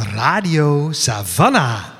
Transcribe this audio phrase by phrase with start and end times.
[0.00, 1.99] Radio Savannah.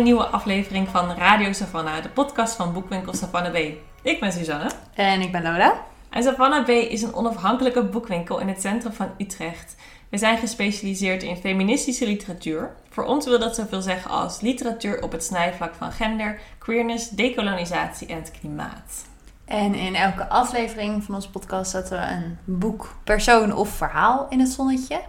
[0.00, 3.56] Een nieuwe aflevering van Radio Savannah, de podcast van boekwinkel Savannah B.
[4.02, 5.82] Ik ben Suzanne En ik ben Lola.
[6.10, 9.76] en Savannah B is een onafhankelijke boekwinkel in het centrum van Utrecht.
[10.08, 12.74] We zijn gespecialiseerd in feministische literatuur.
[12.90, 18.06] Voor ons wil dat zoveel zeggen als literatuur op het snijvlak van gender, queerness, dekolonisatie
[18.06, 19.04] en het klimaat.
[19.44, 24.40] En in elke aflevering van onze podcast zetten we een boek, persoon of verhaal in
[24.40, 25.00] het zonnetje.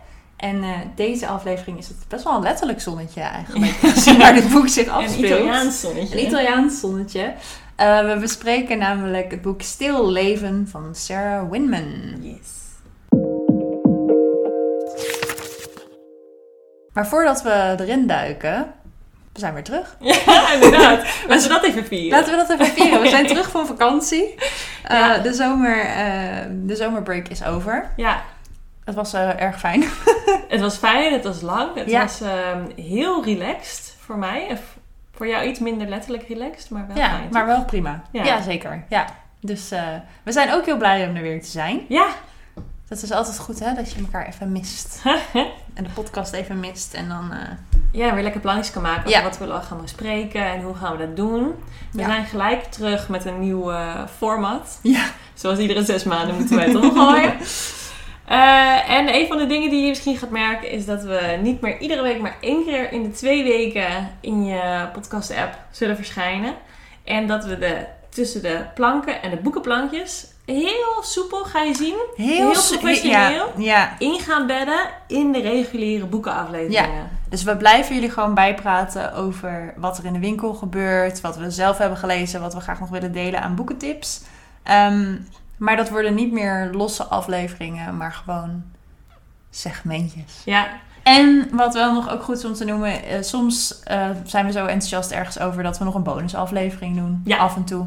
[0.42, 3.82] En eh, deze aflevering is het best wel een letterlijk zonnetje eigenlijk.
[4.18, 5.26] Naar dit boek zich Een afspeelt.
[5.26, 6.20] Italiaans zonnetje.
[6.20, 7.34] Een Italiaans zonnetje.
[7.76, 12.14] Eh, we bespreken namelijk het boek Stil Leven van Sarah Winman.
[12.22, 12.50] Yes.
[16.94, 18.74] Maar voordat we erin duiken,
[19.34, 19.98] we zijn weer terug.
[20.00, 21.06] Ja, inderdaad.
[21.28, 22.20] Laten we dat even vieren.
[22.20, 23.02] Laten we dat even vieren.
[23.02, 24.36] We zijn terug van vakantie.
[24.84, 25.86] Eh, de, zomer,
[26.66, 27.92] de zomerbreak is over.
[27.96, 28.22] Ja,
[28.86, 29.84] Het was erg fijn.
[30.50, 32.02] Het was fijn, het was lang, het Ja.
[32.02, 34.58] was ehm, heel relaxed voor mij.
[35.12, 37.28] Voor jou iets minder letterlijk relaxed, maar wel Ja, fijn.
[37.32, 38.02] maar wel prima.
[38.12, 38.24] Ja.
[38.24, 38.84] Ja, zeker.
[38.90, 39.06] Ja.
[39.40, 39.82] Dus eh,
[40.24, 41.82] we zijn ook heel blij om er weer te zijn.
[41.88, 42.08] Ja,
[42.88, 43.74] Dat is altijd goed, hè?
[43.74, 45.02] Dat je elkaar even mist.
[45.74, 46.94] en de podcast even mist.
[46.94, 47.32] En dan...
[47.32, 47.38] eh,
[47.92, 49.24] ja, weer lekker plannetjes kan maken over Ja.
[49.24, 51.54] wat we al gaan bespreken en hoe gaan we dat doen.
[51.92, 52.06] We Ja.
[52.06, 53.72] zijn gelijk terug met een nieuw
[54.18, 54.80] format.
[54.84, 55.04] Ja.
[55.34, 57.34] Zoals iedere zes maanden moeten wij het omgooien.
[58.32, 61.62] Eh, en een van de dingen die je misschien gaat merken is dat we niet
[61.62, 66.54] meer iedere week, maar één keer in de twee weken in je podcast-app zullen verschijnen.
[67.04, 71.96] En dat we de, tussen de planken en de boekenplankjes heel soepel, ga je zien,
[72.16, 73.54] Heel su- professioneel.
[73.58, 73.96] Ja, ja.
[74.00, 77.10] in gaan bedden in de reguliere boekenafleveringen.
[77.30, 81.22] Dus we blijven jullie gewoon bijpraten over wat er in de winkel gebeurt.
[81.22, 82.42] Wat we zelf hebben gelezen.
[82.42, 84.22] Wat we graag nog willen delen aan boekentips.
[84.64, 85.16] Ehm,
[85.62, 87.98] maar dat worden niet meer losse afleveringen.
[87.98, 88.64] Maar gewoon
[89.50, 90.42] segmentjes.
[90.46, 90.68] Ja,
[91.04, 94.52] En wat wel nog ook goed is om te noemen, eh, soms eh, zijn we
[94.52, 97.22] zo enthousiast ergens over dat we nog een bonusaflevering doen.
[97.26, 97.38] Ja.
[97.38, 97.86] Af en toe.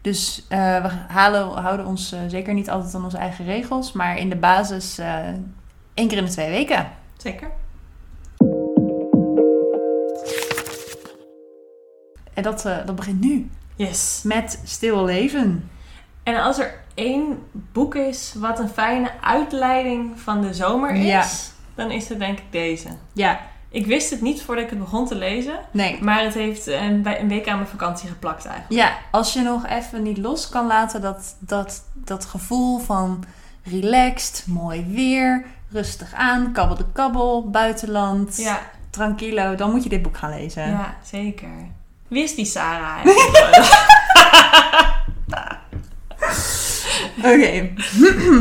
[0.00, 4.28] Dus eh, we halen, houden ons zeker niet altijd aan onze eigen regels, maar in
[4.28, 4.98] de basis
[5.94, 6.90] één keer in de twee weken.
[7.16, 7.50] zeker.
[12.34, 14.20] En dat, dat begint nu Yes.
[14.24, 15.70] met Stil Leven.
[16.22, 21.24] En als er één boek is wat een fijne uitleiding van de zomer is, Ja.
[21.74, 22.88] dan is het denk ik deze.
[23.12, 26.02] Ja, Ik wist het niet voordat ik het begon te lezen, nee.
[26.02, 28.80] maar het heeft een, bij- een week aan mijn vakantie geplakt eigenlijk.
[28.80, 33.24] Ja, als je nog even niet los kan laten dat, dat, dat gevoel van
[33.62, 38.60] relaxed, mooi weer, rustig aan, kabbel de kabbel, buitenland, Ja,
[38.90, 40.68] tranquilo, dan moet je dit boek gaan lezen.
[40.68, 41.48] ja zeker.
[42.08, 44.93] Wie is die Sarah eigenlijk?
[47.32, 47.70] Oké.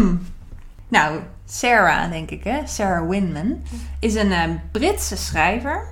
[0.97, 2.59] nou, Sarah, denk ik, hè?
[2.65, 3.61] Sarah Winman
[3.99, 5.91] is een eh, Britse schrijver.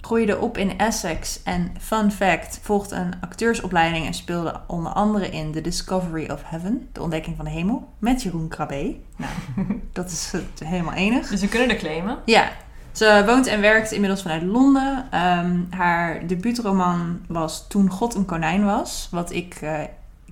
[0.00, 5.52] Groeide op in Essex en, fun fact, volgde een acteursopleiding en speelde onder andere in
[5.52, 8.96] The Discovery of Heaven, De Ontdekking van de Hemel, met Jeroen Krabbe.
[9.16, 9.32] Nou,
[9.92, 11.28] dat is eh, helemaal enig.
[11.28, 12.18] dus we kunnen er claimen.
[12.24, 12.50] Ja,
[12.92, 15.06] ze woont en werkt inmiddels vanuit Londen.
[15.10, 19.08] Ehm, haar debuutroman was Toen God een konijn was.
[19.10, 19.80] Wat ik, eh,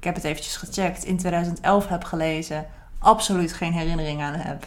[0.03, 2.67] ik heb het eventjes gecheckt, in 2011 heb gelezen.
[2.99, 4.67] Absoluut geen herinnering aan heb.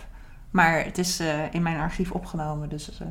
[0.51, 2.69] Maar het is eh, in mijn archief opgenomen.
[2.69, 3.07] Dus eh,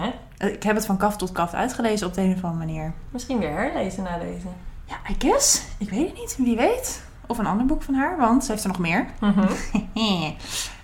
[0.00, 0.10] Hè?
[0.38, 2.92] eh, ik heb het van kaf tot kaf uitgelezen op de een of andere manier.
[3.10, 4.46] Misschien weer herlezen na deze.
[4.84, 5.62] Ja, I guess.
[5.78, 6.36] Ik weet het niet.
[6.38, 7.02] Wie weet.
[7.26, 9.06] Of een ander boek van haar, want ze heeft er nog meer.
[9.20, 9.48] Mhm.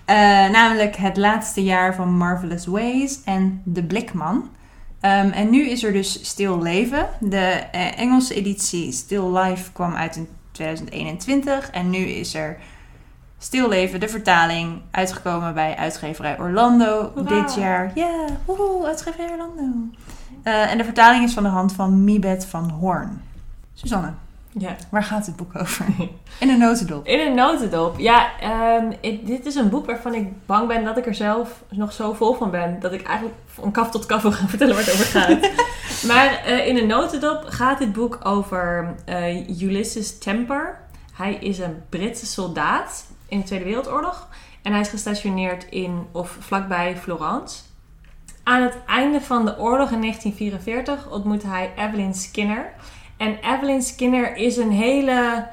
[0.51, 4.49] Namelijk Het laatste jaar van Marvelous Ways en De Blikman.
[4.99, 7.09] Ehm, en nu is er dus Stil Leven.
[7.19, 7.47] De
[7.97, 11.69] Engelse editie Stil Life kwam uit in 2021.
[11.69, 12.57] En nu is er
[13.37, 17.91] Stil Leven, de vertaling, uitgekomen bij uitgeverij Orlando dit jaar.
[17.95, 19.63] Ja, woehoe, uitgeverij Orlando.
[20.43, 23.21] Eh, en de vertaling is van de hand van Mibet van Hoorn.
[23.73, 24.13] Suzanne,
[24.51, 24.75] Ja.
[24.89, 25.85] Waar gaat dit boek over?
[26.39, 27.07] In een notendop.
[27.07, 27.99] In een notendop.
[27.99, 28.91] Ja, ehm,
[29.25, 32.33] dit is een boek waarvan ik bang ben dat ik er zelf nog zo vol
[32.33, 32.79] van ben.
[32.79, 35.29] Dat ik eigenlijk van kaf tot kaf wil gaan vertellen waar het over gaat.
[36.03, 40.79] maar eh, in een notendop gaat dit boek over eh, Ulysses Temper.
[41.13, 44.27] Hij is een Britse soldaat in de Tweede Wereldoorlog.
[44.61, 47.61] En hij is gestationeerd in of vlakbij Florence.
[48.43, 52.73] Aan het einde van de oorlog in 1944 ontmoet hij Evelyn Skinner.
[53.17, 55.47] En Evelyn Skinner is een hele.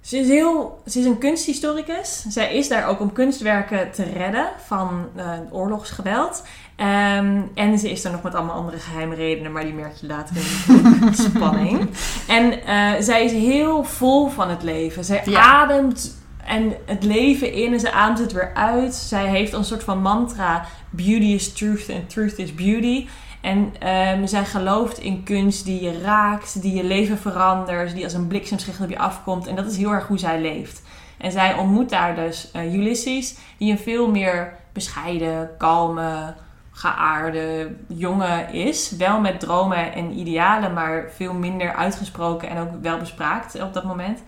[0.00, 2.24] Ze is, heel, ze is een kunsthistoricus.
[2.28, 6.42] Zij is daar ook om kunstwerken te redden van eh, oorlogsgeweld.
[6.80, 10.06] Ehm, en ze is er nog met allemaal andere geheime redenen, maar die merk je
[10.06, 10.42] later in
[11.00, 11.88] de spanning.
[12.28, 15.04] En eh, zij is heel vol van het leven.
[15.04, 15.40] Zij Ja.
[15.40, 18.94] ademt en het leven in en ze ademt het weer uit.
[18.94, 23.06] Zij heeft een soort van mantra: beauty is truth and truth is beauty.
[23.40, 28.12] En ehm, zij gelooft in kunst die je raakt, die je leven verandert, die als
[28.12, 29.46] een bliksemschicht op je afkomt.
[29.46, 30.82] En dat is heel erg hoe zij leeft.
[31.18, 36.34] En zij ontmoet daar dus eh, Ulysses, die een veel meer bescheiden, kalme,
[36.80, 38.90] geaarde jongen is.
[38.90, 43.84] Wel met dromen en idealen, maar veel minder uitgesproken en ook wel bespraakt op dat
[43.84, 44.22] moment.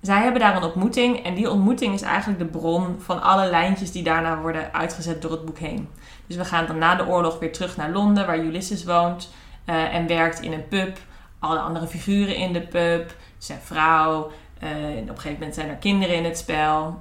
[0.00, 3.92] Zij hebben daar een ontmoeting en die ontmoeting is eigenlijk de bron van alle lijntjes
[3.92, 5.88] die daarna worden uitgezet door het boek heen.
[6.26, 9.30] Dus we gaan dan na de oorlog weer terug naar Londen, waar Ulysses woont
[9.64, 10.98] eh, en werkt in een pub.
[11.38, 14.30] Alle andere figuren in de pub, zijn vrouw.
[14.58, 14.68] eh,
[15.00, 17.00] op een gegeven moment zijn er kinderen in het spel.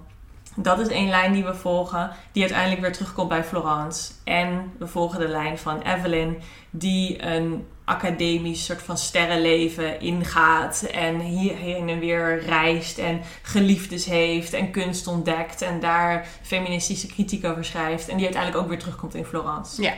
[0.62, 4.12] Dat is één lijn die we volgen, die uiteindelijk weer terugkomt bij Florence.
[4.24, 6.38] En we volgen de lijn van Evelyn,
[6.70, 10.82] die een academisch soort van sterrenleven ingaat.
[10.82, 15.62] En hierheen en weer reist en geliefdes heeft en kunst ontdekt.
[15.62, 18.08] En daar feministische kritiek over schrijft.
[18.08, 19.82] En die uiteindelijk ook weer terugkomt in Florence.
[19.82, 19.94] Ja.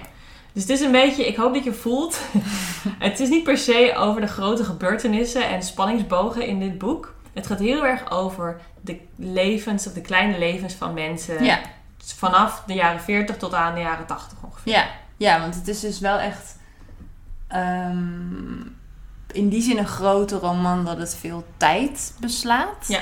[0.53, 2.19] Dus het is een beetje, ik hoop dat je voelt.
[2.99, 7.13] het is niet per se over de grote gebeurtenissen en spanningsbogen in dit boek.
[7.33, 11.43] Het gaat heel erg over de levens, of de kleine levens van mensen.
[11.43, 11.59] Ja.
[11.97, 14.73] Vanaf de jaren 40 tot aan de jaren 80 ongeveer.
[14.73, 14.87] Ja,
[15.17, 16.57] ja, want het is dus wel echt
[17.47, 18.61] ehm,
[19.31, 22.87] in die zin een grote roman dat het veel tijd beslaat.
[22.87, 22.99] Ja.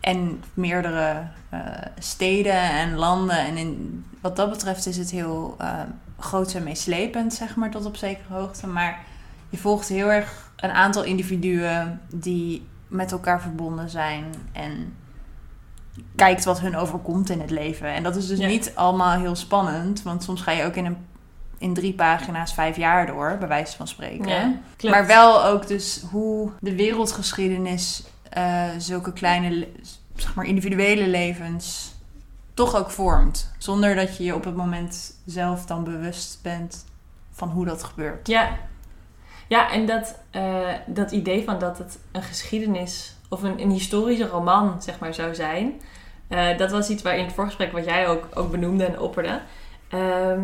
[0.00, 1.60] En meerdere eh,
[1.98, 3.38] steden en landen.
[3.38, 5.80] En in, wat dat betreft is het heel uh,
[6.18, 8.66] groot en meeslepend, zeg maar, tot op zekere hoogte.
[8.66, 8.98] Maar
[9.48, 14.24] je volgt heel erg een aantal individuen die met elkaar verbonden zijn.
[14.52, 14.94] En
[16.16, 17.88] kijkt wat hun overkomt in het leven.
[17.94, 18.46] En dat is dus Ja.
[18.46, 20.02] niet allemaal heel spannend.
[20.02, 20.96] Want soms ga je ook in, een,
[21.58, 24.28] in drie pagina's vijf jaar door, bij wijze van spreken.
[24.78, 24.90] Ja.
[24.90, 29.68] Maar wel ook dus hoe de wereldgeschiedenis eh, zulke kleine, le-
[30.14, 31.94] zeg maar individuele levens
[32.54, 33.52] toch ook vormt.
[33.58, 36.84] Zonder dat je je op het moment zelf dan bewust bent
[37.30, 38.26] van hoe dat gebeurt.
[38.28, 38.56] Ja,
[39.48, 44.26] ja en dat, eh, dat idee van dat het een geschiedenis of een, een historische
[44.26, 45.80] roman zeg maar, zou zijn,
[46.28, 49.40] eh, dat was iets waar in het voorgesprek wat jij ook, ook benoemde en opperde.
[49.88, 50.40] Ehm,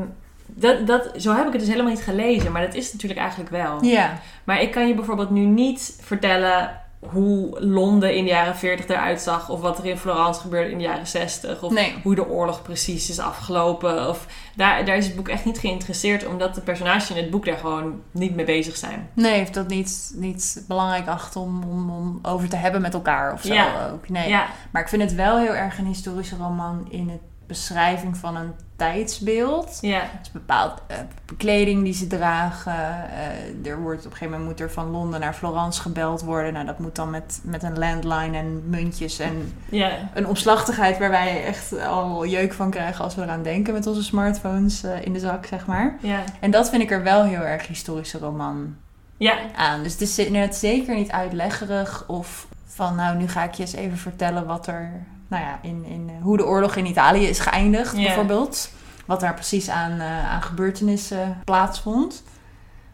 [0.47, 3.51] dat, dat, zo heb ik het dus helemaal niet gelezen, maar dat is natuurlijk eigenlijk
[3.51, 3.85] wel.
[3.85, 6.81] Ja, Maar ik kan je bijvoorbeeld nu niet vertellen
[7.11, 10.79] hoe Londen in de jaren 40 eruit zag, of wat er in Florence gebeurde in
[10.79, 11.95] de jaren 60, of nee.
[12.03, 14.09] hoe de oorlog precies is afgelopen.
[14.09, 17.45] Of daar, daar is het boek echt niet geïnteresseerd, omdat de personages in het boek
[17.45, 19.11] daar gewoon niet mee bezig zijn.
[19.15, 23.33] Nee, heeft dat niet, niet belangrijk acht om, om, om over te hebben met elkaar
[23.33, 23.91] of zo Ja.
[23.93, 24.09] ook.
[24.09, 24.29] Nee.
[24.29, 27.21] Ja, Maar ik vind het wel heel erg een historische roman in het
[27.55, 29.79] beschrijving van een tijdsbeeld.
[29.81, 30.97] ja, Dus bepaald eh,
[31.37, 32.73] kleding die ze dragen.
[32.73, 36.53] eh, er wordt op een gegeven moment moet er van Londen naar Florence gebeld worden.
[36.53, 41.11] Nou, dat moet dan met, met een landline en muntjes en ja, een omslachtigheid waar
[41.11, 45.12] wij echt al jeuk van krijgen als we eraan denken met onze smartphones eh, in
[45.12, 45.97] de zak, zeg maar.
[46.00, 48.76] ja, En dat vind ik er wel heel erg historische roman
[49.17, 49.83] ja, aan.
[49.83, 53.73] Dus het is net zeker niet uitleggerig of van nou, nu ga ik je eens
[53.73, 54.90] even vertellen wat er,
[55.35, 58.71] nou ja, in, in eh, hoe de oorlog in Italië is geëindigd, bijvoorbeeld.
[59.07, 62.23] Wat daar precies aan, eh, aan gebeurtenissen plaatsvond.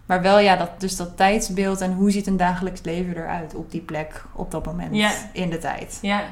[0.07, 3.71] Maar wel ja, dat, dus dat tijdsbeeld en hoe ziet een dagelijks leven eruit op
[3.71, 4.95] die plek, op dat moment
[5.33, 5.99] in de tijd.
[6.03, 6.23] ja.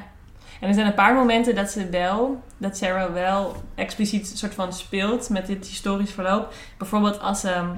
[0.59, 4.73] En er zijn een paar momenten dat ze wel, dat Sarah wel expliciet soort van
[4.73, 6.53] speelt met dit historisch verloop.
[6.77, 7.69] Bijvoorbeeld als ehm,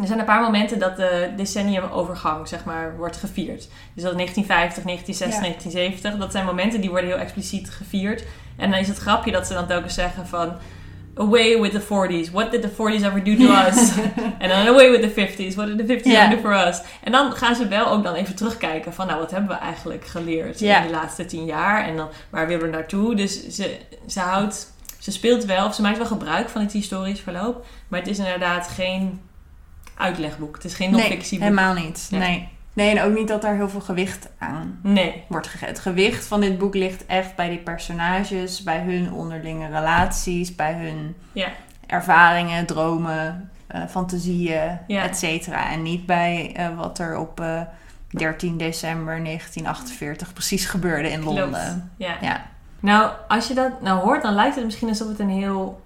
[0.00, 3.68] er zijn een paar momenten dat de decenniumovergang, zeg maar, wordt gevierd.
[3.94, 5.40] Dus dat 1950, 1960, Ja.
[5.40, 8.24] 1970, dat zijn momenten die worden heel expliciet gevierd.
[8.56, 10.52] En dan is het grapje dat ze dan telkens zeggen van...
[11.14, 12.30] Away with the 40s.
[12.32, 13.90] What did the 40s ever do to us?
[14.38, 15.54] En dan away with the 50s.
[15.54, 16.24] What did the 50s Ja.
[16.24, 16.80] ever do for us?
[17.04, 19.06] En dan gaan ze wel ook dan even terugkijken van...
[19.06, 21.84] Nou, wat hebben we eigenlijk geleerd in de laatste tien jaar?
[21.86, 23.14] En dan, waar willen we naartoe?
[23.14, 23.76] Dus ze,
[24.06, 24.72] ze houdt...
[24.98, 27.66] Ze speelt wel, of ze maakt wel gebruik van het historisch verloop.
[27.88, 29.20] Maar het is inderdaad geen
[29.98, 30.54] uitlegboek.
[30.54, 31.48] Het is geen Nee, non-fictieboek.
[31.48, 32.08] helemaal niet.
[32.10, 32.48] Nee.
[32.72, 35.22] Nee, en ook niet dat daar heel veel gewicht aan Nee.
[35.28, 35.68] wordt gegeven.
[35.74, 40.72] Het gewicht van dit boek ligt echt bij die personages, bij hun onderlinge relaties, bij
[40.74, 41.48] hun Ja.
[41.86, 45.02] ervaringen, dromen, eh, fantasieën, Ja.
[45.02, 45.70] et cetera.
[45.70, 47.60] En niet bij eh, wat er op eh,
[48.08, 51.38] 13 december 1948 precies gebeurde in Klopt.
[51.38, 51.90] Londen.
[51.96, 52.16] Ja.
[52.20, 52.46] Ja.
[52.80, 55.80] Nou, als je dat nou hoort, dan lijkt het misschien alsof het een heel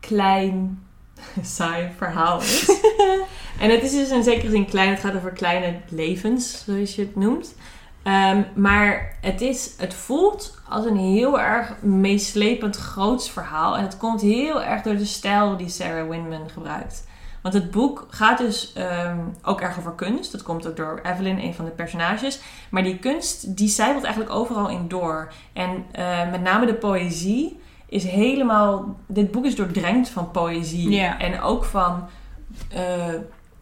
[0.00, 0.82] klein,
[1.42, 2.68] saai verhaal is.
[3.60, 4.90] en het is dus in zekere zin klein.
[4.90, 7.54] Het gaat over kleine levens, zoals je het noemt.
[8.02, 13.76] Ehm, maar het, is, het voelt als een heel erg meeslepend groots verhaal.
[13.76, 17.08] En het komt heel erg door de stijl die Sarah Winman gebruikt.
[17.42, 20.32] Want het boek gaat dus ehm, ook erg over kunst.
[20.32, 22.40] Dat komt ook door Evelyn, een van de personages.
[22.70, 25.32] Maar die kunst, die zijpelt eigenlijk overal in door.
[25.52, 28.96] En eh, met name de poëzie is helemaal...
[29.06, 31.00] Dit boek is doordrenkt van poëzie.
[31.00, 32.08] En ook van...
[32.68, 33.14] eh,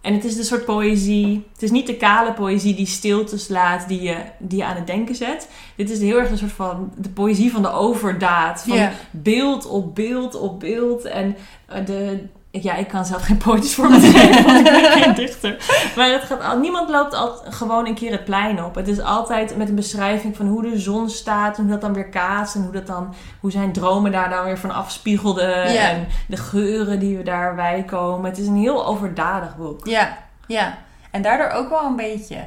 [0.08, 1.46] en het is de soort poëzie...
[1.52, 4.86] Het is niet de kale poëzie die stiltes laat, die je, die je aan het
[4.86, 5.48] denken zet.
[5.76, 6.92] Dit is heel erg een soort van...
[6.96, 8.64] De poëzie van de overdaad.
[8.66, 11.04] Van beeld op beeld op beeld.
[11.04, 11.36] En
[11.66, 12.26] eh, de...
[12.50, 15.56] Ja, ik kan zelf geen poëtisch vorm geven, want ik ben geen dichter.
[15.96, 18.74] Maar het gaat al, niemand loopt al, gewoon een keer het plein op.
[18.74, 21.92] Het is altijd met een beschrijving van hoe de zon staat en hoe dat dan
[21.92, 22.54] weer kaatst.
[22.54, 25.72] En hoe, dat dan, hoe zijn dromen daar dan weer van afspiegelden.
[25.72, 25.88] Ja.
[25.88, 28.30] En de geuren die we daarbij komen.
[28.30, 29.86] Het is een heel overdadig boek.
[29.86, 30.78] Ja, ja.
[31.10, 32.46] En daardoor ook wel een beetje.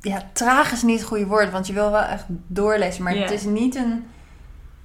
[0.00, 3.02] Ja, traag is niet het goede woord, want je wil wel echt doorlezen.
[3.02, 4.06] Maar het is niet een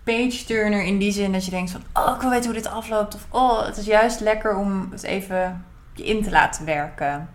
[0.08, 1.82] page-turner in die zin dat je denkt van...
[1.94, 3.16] Oh, ik wil weten hoe dit afloopt.
[3.16, 7.30] Of oh, het is juist lekker om het even je in te laten werken.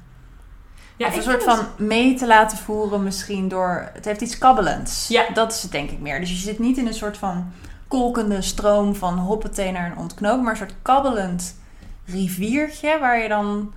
[0.97, 3.91] Ja, of een soort van mee te laten voeren misschien door...
[3.93, 5.09] Het heeft iets kabbelends.
[5.09, 5.25] Ja.
[5.35, 6.21] Dat is het denk ik meer.
[6.21, 7.53] Dus je zit niet in een soort van
[7.89, 10.41] kolkende stroom van hoppatee naar een ontknoop.
[10.43, 11.57] Maar een soort kabbelend
[12.07, 13.73] riviertje waar je dan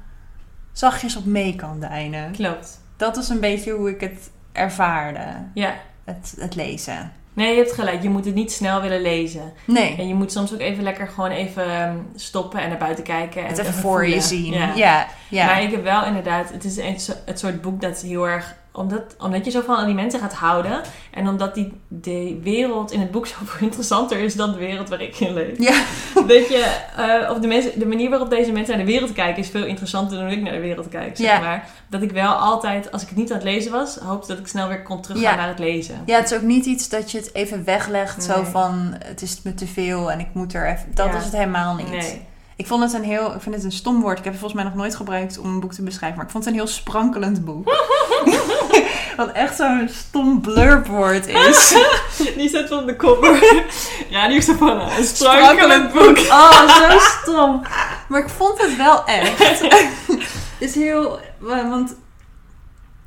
[0.72, 2.32] zachtjes op mee kan deinen.
[2.32, 2.82] Klopt.
[2.98, 5.25] Dat is een beetje hoe ik het ervaarde.
[5.54, 5.74] Ja.
[6.04, 7.12] Het, het lezen.
[7.36, 8.04] Nee, je hebt gelijk.
[8.04, 9.54] Je moet het niet snel willen lezen.
[9.65, 13.04] Nee, En je moet soms ook even lekker gewoon even ehm, stoppen en naar buiten
[13.04, 13.42] kijken.
[13.42, 14.54] En het even voor je zien.
[14.54, 14.72] Ja.
[14.75, 15.46] Ja, ja.
[15.46, 19.15] Maar ik heb wel inderdaad, het is een, het soort boek dat heel erg, omdat,
[19.20, 20.82] omdat je zo van die mensen gaat houden.
[21.12, 25.01] En omdat die, de wereld in het boek zoveel interessanter is dan de wereld waar
[25.01, 25.58] ik in leef.
[25.60, 25.74] Ja.
[26.27, 29.44] Dat je, eh, of de, mensen, de manier waarop deze mensen naar de wereld kijken
[29.44, 31.39] is veel interessanter dan hoe ik naar de wereld kijk, zeg Ja.
[31.39, 31.70] maar.
[31.89, 34.48] Dat ik wel altijd, als ik het niet aan het lezen was, hoopte dat ik
[34.48, 35.38] snel weer kon teruggaan Ja.
[35.38, 36.01] naar het lezen.
[36.05, 38.24] Ja, het is ook niet iets dat je het even weglegt.
[38.24, 40.86] Zo van, het is me te veel en ik moet er even...
[40.94, 41.17] Dat Ja.
[41.17, 41.89] is het helemaal niet.
[41.89, 42.22] Nee.
[42.55, 43.34] Ik vond het een heel...
[43.36, 44.17] Ik vind het een stom woord.
[44.17, 46.17] Ik heb het volgens mij nog nooit gebruikt om een boek te beschrijven.
[46.17, 47.67] Maar ik vond het een heel sprankelend boek.
[49.17, 51.75] Wat echt zo'n stom blurpwoord is.
[52.38, 53.63] Die zet op de cover.
[54.12, 54.98] Radio Savannah.
[54.98, 56.17] Een Sprankelend boek.
[56.17, 57.62] Oh, zo stom.
[58.08, 59.39] Maar ik vond het wel echt.
[59.39, 60.29] Het
[60.60, 61.20] is heel...
[61.39, 61.96] Want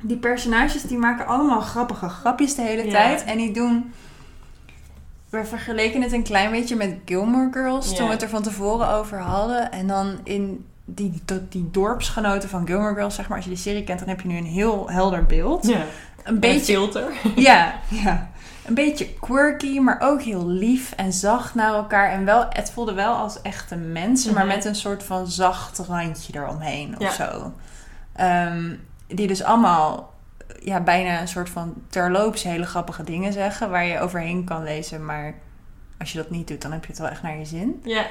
[0.01, 2.91] die personages die maken allemaal grappige grapjes de hele Ja.
[2.91, 3.23] tijd.
[3.23, 3.93] En die doen...
[5.29, 7.89] We vergeleken het een klein beetje met Gilmore Girls.
[7.89, 7.95] Ja.
[7.95, 9.71] Toen we het er van tevoren over hadden.
[9.71, 13.37] En dan in die, die dorpsgenoten van Gilmore Girls, zeg maar.
[13.37, 15.67] Als je die serie kent, dan heb je nu een heel helder beeld.
[15.67, 15.83] Ja.
[16.23, 17.11] Een Beetje beetje filter.
[17.49, 18.29] ja, ja.
[18.65, 22.11] Een beetje quirky, maar ook heel lief en zacht naar elkaar.
[22.11, 24.55] En wel, het voelde wel als echte mensen, maar Mhm.
[24.55, 27.31] met een soort van zacht randje eromheen of Ja.
[27.31, 27.53] zo.
[28.15, 28.75] Ehm,
[29.07, 30.13] die dus allemaal
[30.63, 35.05] ja, bijna een soort van terloops hele grappige dingen zeggen, waar je overheen kan lezen.
[35.05, 35.33] Maar
[35.99, 37.81] als je dat niet doet, dan heb je het wel echt naar je zin.
[37.83, 38.05] Ja.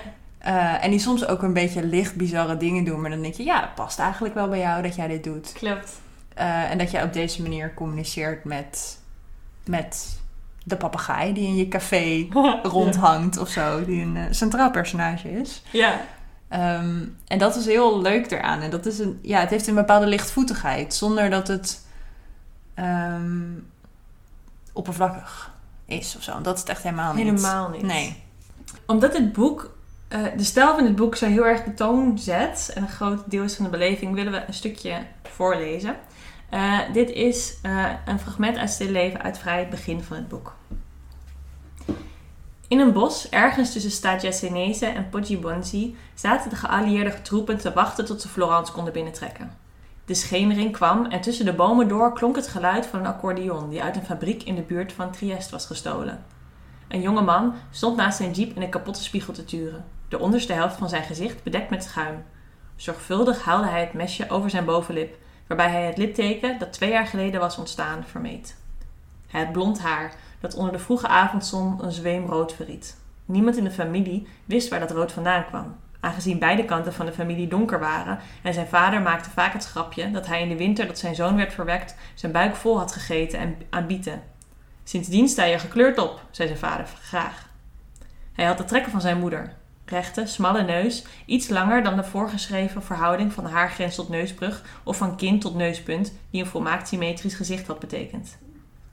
[0.49, 3.45] Eh, en die soms ook een beetje licht bizarre dingen doen, maar dan denk je,
[3.45, 5.53] ja, dat past eigenlijk wel bij jou dat jij dit doet.
[5.53, 6.01] Klopt.
[6.35, 8.99] Eh, en dat je op deze manier communiceert met,
[9.65, 10.19] met
[10.65, 12.29] de papegaai die in je café
[12.63, 13.85] rondhangt of zo.
[13.85, 15.63] Die een eh, centraal personage is.
[15.71, 16.01] Ja.
[16.49, 18.61] Ehm, en dat is heel leuk eraan.
[18.61, 20.95] En dat is een, ja, het heeft een bepaalde lichtvoetigheid.
[20.95, 21.87] Zonder dat het
[22.75, 23.43] ehm,
[24.73, 25.53] oppervlakkig
[25.87, 26.33] is of zo.
[26.33, 27.25] En dat is het echt helemaal niet.
[27.25, 27.83] Helemaal niet.
[27.83, 28.23] Nee.
[28.87, 29.77] Omdat het boek,
[30.09, 32.71] eh, de stijl van het boek zo heel erg de toon zet.
[32.75, 35.97] En een groot deel is van de beleving, willen we een stukje voorlezen.
[36.51, 40.29] Eh, dit is eh, een fragment uit Stil Leven uit vrij het begin van het
[40.29, 40.55] boek.
[42.69, 48.05] In een bos, ergens tussen Stagia Senese en Poggibonsi, zaten de geallieerde troepen te wachten
[48.05, 49.57] tot ze Florence konden binnentrekken.
[50.05, 53.83] De schemering kwam en tussen de bomen door klonk het geluid van een accordeon die
[53.83, 56.25] uit een fabriek in de buurt van Trieste was gestolen.
[56.89, 60.53] Een jonge man stond naast zijn jeep in een kapotte spiegel te turen, de onderste
[60.53, 62.25] helft van zijn gezicht bedekt met schuim.
[62.77, 65.17] Zorgvuldig haalde hij het mesje over zijn bovenlip,
[65.47, 68.57] waarbij hij het litteken dat twee jaar geleden was ontstaan vermeed.
[69.29, 72.97] Hij had blond haar dat onder de vroege avondzon een zweem rood verriet.
[73.25, 75.77] Niemand in de familie wist waar dat rood vandaan kwam.
[76.01, 80.11] aangezien beide kanten van de familie donker waren en zijn vader maakte vaak het grapje
[80.11, 83.39] dat hij in de winter dat zijn zoon werd verwekt zijn buik vol had gegeten
[83.39, 84.23] en aan bieten.
[84.89, 87.49] Sindsdien sta je gekleurd op, zei zijn vader graag.
[88.33, 89.53] Hij had de trekken van zijn moeder.
[89.85, 95.17] Rechte, smalle neus, iets langer dan de voorgeschreven verhouding van haargrens tot neusbrug of van
[95.17, 98.39] kin tot neuspunt, die een volmaakt symmetrisch gezicht had betekend.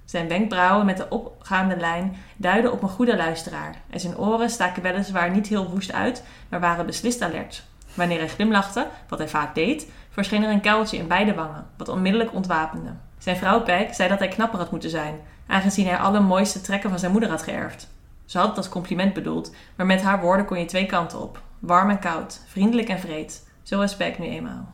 [0.06, 4.84] Zijn wenkbrauwen met de opgaande lijn duidden op een goede luisteraar en zijn oren staken
[4.84, 7.64] weliswaar niet heel woest uit, maar waren beslist alert.
[7.94, 11.90] Wanneer hij glimlachte, wat hij vaak deed, verscheen er een kuiltje in beide wangen, wat
[11.90, 12.94] onmiddellijk ontwapende.
[13.18, 16.90] Zijn vrouw Peg zei dat hij knapper had moeten zijn, aangezien hij alle mooiste trekken
[16.90, 17.94] van zijn moeder had geërfd.
[18.26, 21.42] Ze had het als compliment bedoeld, maar met haar woorden kon je twee kanten op.
[21.60, 23.48] Warm en koud, vriendelijk en vreed.
[23.64, 24.74] Zo was Peg nu eenmaal.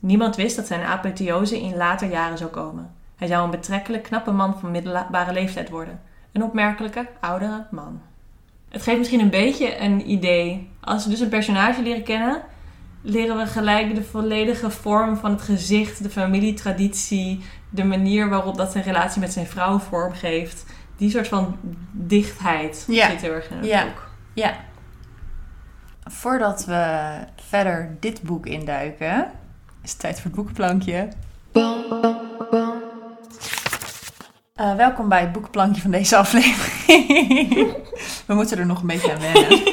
[0.00, 2.94] Niemand wist dat zijn apotheose in later jaren zou komen.
[3.16, 6.00] Hij zou een betrekkelijk knappe man van middelbare leeftijd worden.
[6.32, 8.00] Een opmerkelijke, oudere man.
[8.68, 10.70] Het geeft misschien een beetje een idee.
[10.80, 12.42] Als we dus een personage leren kennen,
[13.02, 18.72] leren we gelijk de volledige vorm van het gezicht, de familietraditie, de manier waarop dat
[18.72, 20.64] zijn relatie met zijn vrouw vormgeeft.
[20.96, 21.56] Die soort van
[21.92, 23.10] dichtheid Ja.
[23.10, 23.84] zit heel erg in het Ja.
[23.84, 24.08] boek.
[24.32, 24.54] Ja.
[26.04, 27.14] Voordat we
[27.48, 29.30] verder dit boek induiken,
[29.82, 31.08] is het tijd voor het boekenplankje.
[34.54, 37.48] Eh, welkom bij het boekenplankje van deze aflevering.
[38.26, 39.62] we moeten er nog een beetje aan wennen.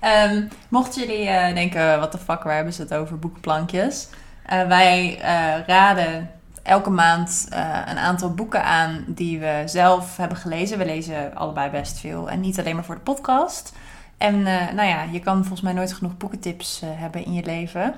[0.00, 4.08] Ehm, mochten jullie eh, denken, wat de fuck, waar hebben ze het over boekenplankjes?
[4.46, 6.30] Eh, wij eh, raden
[6.66, 10.78] elke maand eh, een aantal boeken aan die we zelf hebben gelezen.
[10.78, 13.72] We lezen allebei best veel en niet alleen maar voor de podcast.
[14.18, 17.44] En eh, nou ja, je kan volgens mij nooit genoeg boekentips eh, hebben in je
[17.44, 17.94] leven.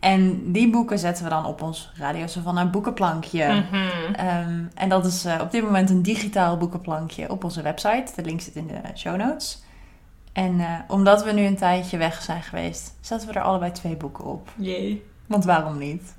[0.00, 3.46] En die boeken zetten we dan op ons Radio Savannah boekenplankje.
[3.52, 4.14] Mhm.
[4.14, 8.12] Ehm, en dat is op dit moment een digitaal boekenplankje op onze website.
[8.16, 9.62] De link zit in de show notes.
[10.32, 14.24] En omdat we nu een tijdje weg zijn geweest, zetten we er allebei twee boeken
[14.24, 14.48] op.
[14.56, 15.04] Jee.
[15.26, 16.14] Want waarom niet?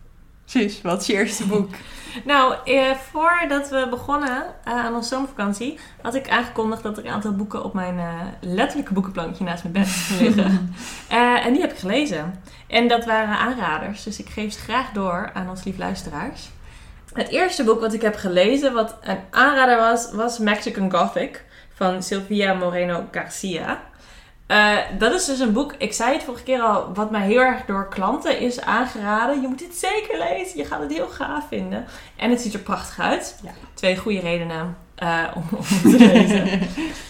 [0.53, 1.69] Sus, wat is je eerste boek?
[2.25, 7.11] Nou, eh, voordat we begonnen eh, aan onze zomervakantie, had ik aangekondigd dat er een
[7.11, 10.75] aantal boeken op mijn eh, letterlijke boekenplankje naast mijn bed liggen.
[11.09, 12.41] Eh, en die heb ik gelezen.
[12.67, 16.49] En dat waren aanraders, dus ik geef ze graag door aan ons lief luisteraars.
[17.13, 22.03] Het eerste boek wat ik heb gelezen, wat een aanrader was, was Mexican Gothic van
[22.03, 23.83] Sylvia Moreno Garcia.
[24.53, 27.39] Eh, dat is dus een boek, ik zei het vorige keer al, wat mij heel
[27.39, 29.41] erg door klanten is aangeraden.
[29.41, 31.85] Je moet dit zeker lezen, je gaat het heel gaaf vinden.
[32.15, 33.39] En het ziet er prachtig uit.
[33.43, 33.51] Ja.
[33.73, 36.61] Twee goede redenen eh, om, om het te lezen.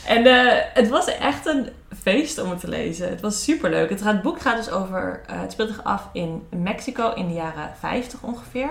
[0.05, 1.69] en eh, het was echt een
[2.01, 3.09] feest om het te lezen.
[3.09, 3.89] Het was super leuk.
[3.89, 7.33] Het, gaat, het boek gaat dus over, het speelt zich af in Mexico in de
[7.33, 8.69] jaren 50 ongeveer.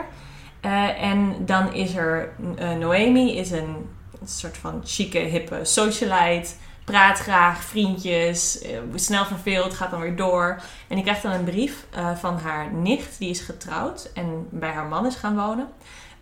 [1.00, 2.32] En dan is er
[2.78, 3.88] Noemi, is een
[4.24, 6.50] soort van chique, hippe socialite
[6.84, 10.60] praat graag, vriendjes, eh, snel verveeld, gaat dan weer door.
[10.88, 14.70] En die krijgt dan een brief eh, van haar nicht, die is getrouwd en bij
[14.70, 15.68] haar man is gaan wonen,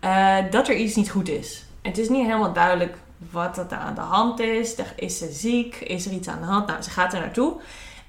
[0.00, 1.64] eh, dat er iets niet goed is.
[1.82, 2.96] Het is niet helemaal duidelijk
[3.30, 4.74] wat er aan de hand is.
[4.96, 5.76] Is ze ziek?
[5.76, 6.66] Is er iets aan de hand?
[6.66, 7.60] Nou, ze gaat er naartoe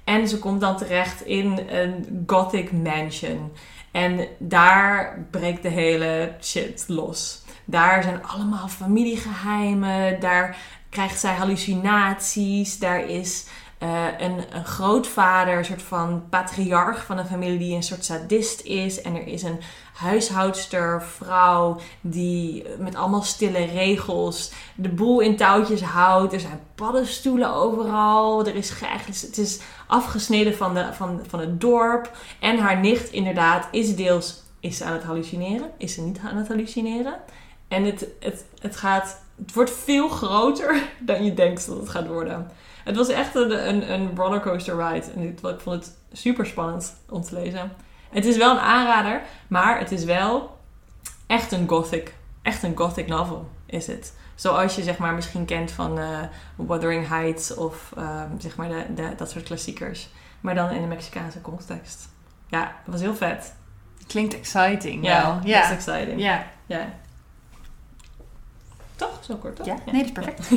[0.04, 3.52] en ze komt dan terecht in een gothic mansion.
[3.90, 7.42] En daar breekt de hele shit los.
[7.64, 10.20] Daar zijn allemaal familiegeheimen.
[10.20, 10.56] Daar
[10.92, 12.78] krijgt zij hallucinaties.
[12.78, 13.46] Daar is
[13.78, 19.00] eh, een, grootvader, een soort van patriarch van een familie die een soort sadist is.
[19.00, 19.60] En er is een
[19.94, 26.32] huishoudster, vrouw, die met allemaal stille regels de boel in touwtjes houdt.
[26.32, 28.46] Er zijn paddenstoelen overal.
[28.46, 28.72] Er is
[29.20, 32.16] het is afgesneden van, de, van, van het dorp.
[32.40, 35.70] En haar nicht inderdaad is deels is ze aan het hallucineren.
[35.78, 37.14] Is ze niet aan het hallucineren.
[37.68, 42.06] En het, het, het gaat het wordt veel groter dan je denkt dat het gaat
[42.06, 42.50] worden.
[42.84, 45.06] Het was echt een, een, een rollercoaster ride.
[45.14, 47.72] En ik, vond het super spannend om te lezen.
[48.10, 50.58] Het is wel een aanrader, maar het is wel
[51.26, 54.14] echt een gothic, echt een gothic novel is het.
[54.34, 56.18] Zoals je zeg maar misschien kent van eh,
[56.56, 60.08] Wuthering Heights of ehm, zeg maar de, de, dat soort klassiekers.
[60.40, 62.08] Maar dan in de Mexicaanse context.
[62.48, 63.54] Ja, dat was heel vet.
[64.06, 65.04] Klinkt exciting.
[65.04, 65.34] Ja, wel.
[65.34, 65.64] dat ja.
[65.64, 66.20] is exciting.
[66.20, 66.46] ja.
[66.66, 66.88] Ja.
[68.96, 69.18] Toch?
[69.20, 69.66] Zo kort, toch?
[69.66, 70.48] Ja, nee, dat is perfect.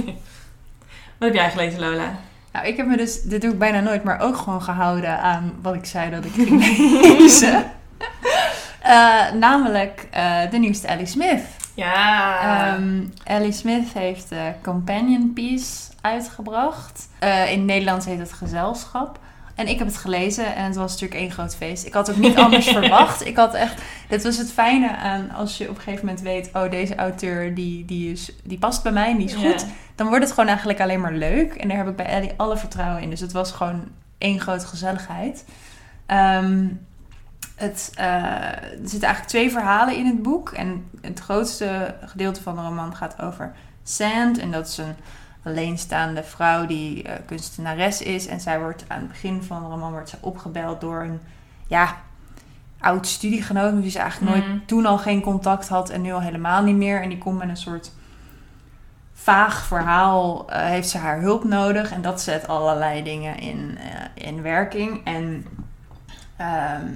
[1.18, 2.20] Wat heb jij gelezen, Lola?
[2.52, 5.54] Nou, ik heb me dus, dit doe ik bijna nooit, maar ook gewoon gehouden aan
[5.62, 6.62] wat ik zei dat ik ging
[7.20, 7.64] lezen.
[8.86, 11.42] Eh, namelijk eh, de nieuwste Ellie Smith.
[11.74, 12.74] Ja.
[12.74, 17.08] Ehm, Ellie Smith heeft de Companion Piece uitgebracht.
[17.20, 19.20] Eh, in het Nederlands heet het Gezelschap.
[19.56, 21.86] En ik heb het gelezen en het was natuurlijk één groot feest.
[21.86, 23.26] Ik had ook niet anders verwacht.
[23.26, 23.82] Ik had echt...
[24.08, 26.50] Dit was het fijne aan als je op een gegeven moment weet...
[26.54, 29.66] Oh, deze auteur die, die, is, die past bij mij en die is goed.
[29.96, 31.54] Dan wordt het gewoon eigenlijk alleen maar leuk.
[31.54, 33.10] En daar heb ik bij Ellie alle vertrouwen in.
[33.10, 33.84] Dus het was gewoon
[34.18, 35.46] één grote gezelligheid.
[36.06, 36.68] Ehm,
[37.56, 38.06] het, eh,
[38.52, 40.50] er zitten eigenlijk twee verhalen in het boek.
[40.50, 44.38] En het grootste gedeelte van de roman gaat over Sand.
[44.38, 44.96] En dat is een
[45.46, 48.28] alleenstaande vrouw die uh, kunstenares is.
[48.28, 51.20] En zij wordt aan het begin van de roman wordt ze opgebeld door een
[51.68, 51.96] ja,
[52.80, 53.74] oud studiegenoot.
[53.74, 54.66] Met wie ze eigenlijk nooit Mm.
[54.66, 57.02] toen al geen contact had en nu al helemaal niet meer.
[57.02, 57.92] En die komt met een soort
[59.14, 60.50] vaag verhaal.
[60.50, 61.92] eh, heeft ze haar hulp nodig.
[61.92, 65.02] En dat zet allerlei dingen in, eh, in werking.
[65.06, 65.46] En
[66.36, 66.88] ehm,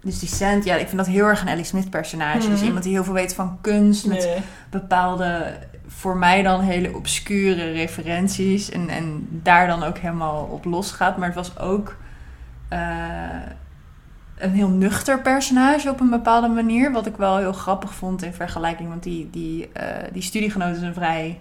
[0.00, 2.48] dus die Sand, ja, ik vind dat heel erg een Ellie Smith personage.
[2.48, 2.64] Dus Mhm.
[2.64, 4.06] iemand die heel veel weet van kunst.
[4.06, 4.38] Met
[4.70, 5.58] bepaalde,
[5.96, 8.70] voor mij dan hele obscure referenties.
[8.70, 11.16] En, en daar dan ook helemaal op losgaat.
[11.16, 11.96] Maar het was ook
[12.68, 12.78] eh,
[14.36, 16.92] een heel nuchter personage op een bepaalde manier.
[16.92, 18.88] Wat ik wel heel grappig vond in vergelijking.
[18.88, 21.40] Want die, die, eh, die studiegenoot is een vrij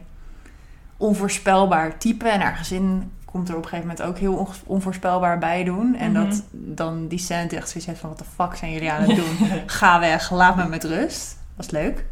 [0.98, 2.28] onvoorspelbaar type.
[2.30, 5.96] En haar gezin komt er op een gegeven moment ook heel on- onvoorspelbaar bij doen.
[5.96, 6.26] En Mhm.
[6.26, 8.10] dat dan die scène echt zoiets heeft van...
[8.10, 9.48] wat de fuck zijn jullie aan het doen?
[9.66, 11.38] Ga weg, laat me met rust.
[11.56, 12.06] Was leuk.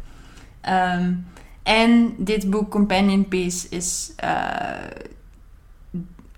[0.60, 1.12] Ehm,
[1.74, 4.30] en dit boek Companion Piece is eh,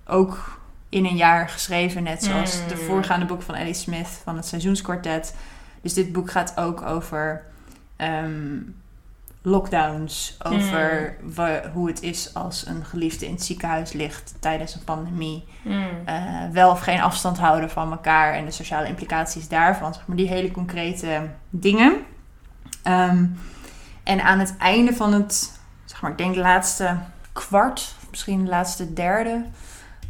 [0.07, 2.03] ook in een jaar geschreven.
[2.03, 2.69] Net zoals Mm.
[2.69, 5.35] de voorgaande boek van Ellie Smith van het Seizoenskwartet.
[5.81, 7.45] Dus dit boek gaat ook over
[7.97, 8.57] ehm,
[9.43, 10.37] lockdowns.
[10.43, 15.45] Over wa- hoe het is als een geliefde in het ziekenhuis ligt tijdens een pandemie.
[15.65, 15.87] Mm.
[16.05, 19.95] Eh, wel of geen afstand houden van elkaar en de sociale implicaties daarvan.
[19.95, 21.97] Zeg maar die hele concrete dingen.
[22.83, 23.25] Ehm,
[24.03, 25.53] en aan het einde van het,
[25.85, 26.97] zeg maar, ik denk de laatste
[27.33, 29.45] kwart, misschien de laatste derde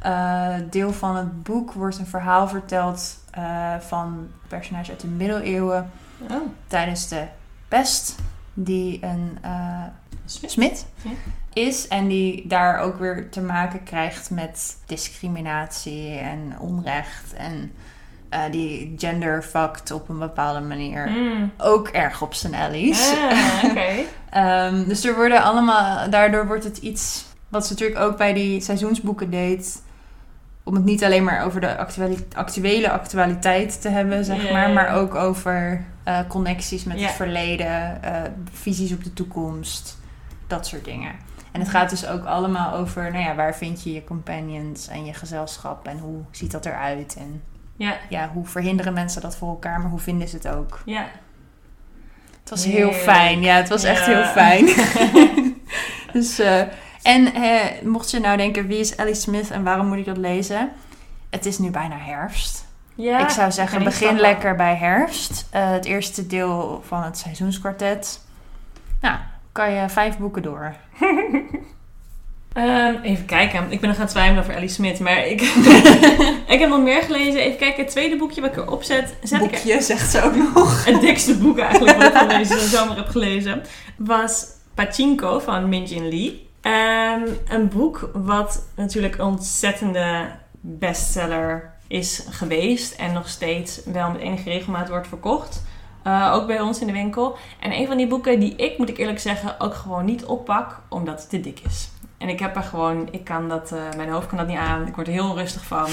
[0.01, 5.07] eh, deel van het boek, wordt een verhaal verteld eh, van een personage uit de
[5.07, 5.91] middeleeuwen
[6.31, 7.25] Oh, tijdens de
[7.69, 8.15] pest,
[8.55, 9.83] die een eh,
[10.25, 10.51] Smit.
[10.51, 11.11] Smit Ja.
[11.53, 11.89] is.
[11.89, 17.33] En die daar ook weer te maken krijgt met discriminatie en onrecht.
[17.33, 17.73] En
[18.33, 21.09] eh, die genderfucked op een bepaalde manier.
[21.09, 21.53] Mm.
[21.59, 23.13] Ook erg op zijn Ellie's.
[23.13, 23.65] Ah.
[24.31, 28.61] Ehm, dus er worden allemaal, daardoor wordt het iets wat ze natuurlijk ook bij die
[28.61, 29.83] seizoensboeken deed.
[30.63, 34.71] Om het niet alleen maar over de actuali- actuele actualiteit te hebben, zeg maar.
[34.71, 39.99] Maar ook over eh, connecties met het verleden, eh, visies op de toekomst,
[40.47, 41.13] dat soort dingen.
[41.53, 45.05] En het gaat dus ook allemaal over, nou ja, waar vind je je companions en
[45.05, 47.17] je gezelschap en hoe ziet dat eruit?
[47.19, 47.43] En
[47.77, 50.83] Ja, ja, hoe verhinderen mensen dat voor elkaar, maar hoe vinden ze het ook?
[50.85, 51.07] ja.
[52.41, 53.43] Het was heel fijn.
[53.43, 54.67] Ja, het was echt heel fijn.
[56.13, 56.61] dus, eh,
[57.03, 60.17] en eh, mocht je nou denken, wie is Ellie Smith en waarom moet ik dat
[60.17, 60.73] lezen?
[61.31, 62.67] Het is nu bijna herfst.
[62.95, 63.19] ja.
[63.19, 65.47] ik zou zeggen, begin lekker bij herfst.
[65.51, 68.21] Eh, het eerste deel van het seizoenskwartet.
[69.01, 69.19] Nou,
[69.53, 70.75] kan je vijf boeken door.
[72.53, 73.73] Ehm, even kijken.
[73.73, 75.41] Ik ben nog aan het twijfelen over Ellie Smith, maar ik,
[76.55, 77.41] ik heb nog meer gelezen.
[77.41, 80.23] Even kijken, het tweede boekje wat ik erop zet, zet ik er Boekje, zegt ze
[80.23, 80.85] ook nog.
[80.85, 83.63] het dikste boek eigenlijk wat ik van deze zomer heb gelezen,
[83.97, 86.49] was Pachinko van Min-Jin Lee.
[86.61, 94.21] Ehm, een boek wat natuurlijk een ontzettende bestseller is geweest en nog steeds wel met
[94.21, 95.63] enige regelmaat wordt verkocht.
[96.03, 97.37] Eh, ook bij ons in de winkel.
[97.61, 100.81] En een van die boeken die ik, moet ik eerlijk zeggen, ook gewoon niet oppak,
[100.89, 101.92] omdat het te dik is.
[102.23, 104.87] En ik heb er gewoon, ik kan dat, eh, mijn hoofd kan dat niet aan.
[104.87, 105.87] Ik word er heel onrustig van.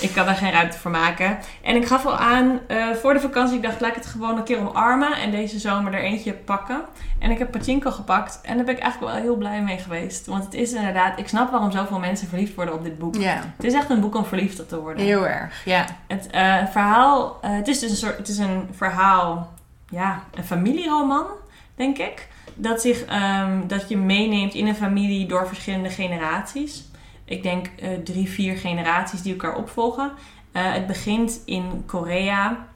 [0.00, 1.38] Ik kan daar geen ruimte voor maken.
[1.62, 4.36] En ik gaf al aan, eh, voor de vakantie, ik dacht, laat ik het gewoon
[4.36, 5.12] een keer omarmen.
[5.12, 6.80] En deze zomer er eentje pakken.
[7.18, 8.40] En ik heb Pachinko gepakt.
[8.42, 10.26] En daar ben ik eigenlijk wel heel blij mee geweest.
[10.26, 13.14] Want het is inderdaad, ik snap waarom zoveel mensen verliefd worden op dit boek.
[13.56, 15.04] Het is echt een boek om verliefd op te worden.
[15.04, 15.64] heel erg.
[15.64, 15.84] Ja.
[16.06, 19.52] Het eh, verhaal, het is dus een soort, het is een verhaal,
[19.88, 21.26] ja, een familieroman,
[21.74, 22.28] denk ik.
[22.54, 26.84] Dat, zich, ehm, dat je meeneemt in een familie door verschillende generaties.
[27.24, 30.12] Ik denk eh, drie, vier generaties die elkaar opvolgen.
[30.52, 32.66] Eh, het begint in Korea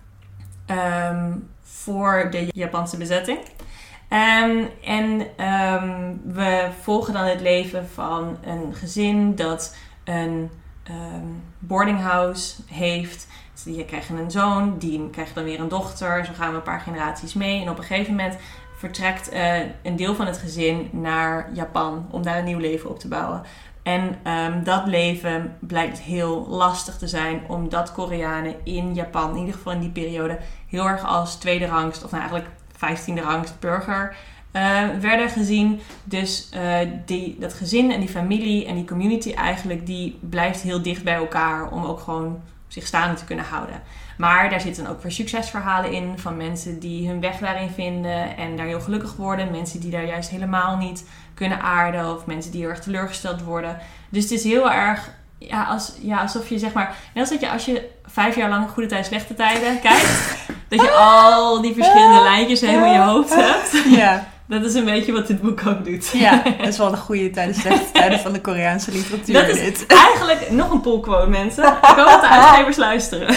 [0.66, 1.32] ehm,
[1.62, 3.38] voor de Japanse bezetting.
[4.08, 5.18] Ehm, en
[6.24, 10.50] we volgen dan het leven van een gezin dat een
[10.82, 11.26] ehm,
[11.58, 13.26] boardinghouse heeft.
[13.52, 16.24] Dus die krijgen een zoon, die krijgt dan weer een dochter.
[16.24, 17.62] Zo gaan we een paar generaties mee.
[17.62, 18.36] En op een gegeven moment
[18.84, 22.98] vertrekt eh, een deel van het gezin naar Japan om daar een nieuw leven op
[22.98, 23.42] te bouwen.
[23.82, 29.54] En ehm, dat leven blijkt heel lastig te zijn, omdat Koreanen in Japan, in ieder
[29.54, 34.16] geval in die periode, heel erg als tweede rangst, of nou eigenlijk vijftiende rangst burger
[34.50, 35.80] eh, werden gezien.
[36.04, 40.82] Dus eh, die, dat gezin en die familie en die community eigenlijk, die blijft heel
[40.82, 42.42] dicht bij elkaar om ook gewoon
[42.74, 43.82] zich staande te kunnen houden.
[44.16, 48.56] Maar daar zitten ook weer succesverhalen in van mensen die hun weg daarin vinden en
[48.56, 49.50] daar heel gelukkig worden.
[49.50, 53.78] Mensen die daar juist helemaal niet kunnen aarden of mensen die heel erg teleurgesteld worden.
[54.08, 56.96] Dus het is heel erg ja, als, ja, alsof je zeg maar...
[57.14, 60.48] Net als dat je als je vijf jaar lang goede tijden, slechte tijden kijkt...
[60.68, 63.96] dat je al die verschillende lijntjes helemaal in je hoofd hebt.
[63.96, 66.10] Ja, Dat is een beetje wat dit boek ook doet.
[66.12, 69.34] ja, dat is wel een goede tijdens slechte tijden van de Koreaanse literatuur.
[69.34, 69.86] Dat is dit.
[70.06, 71.64] eigenlijk nog een pullquote, mensen.
[71.64, 73.34] Ik hoop dat de uitgevers luisteren.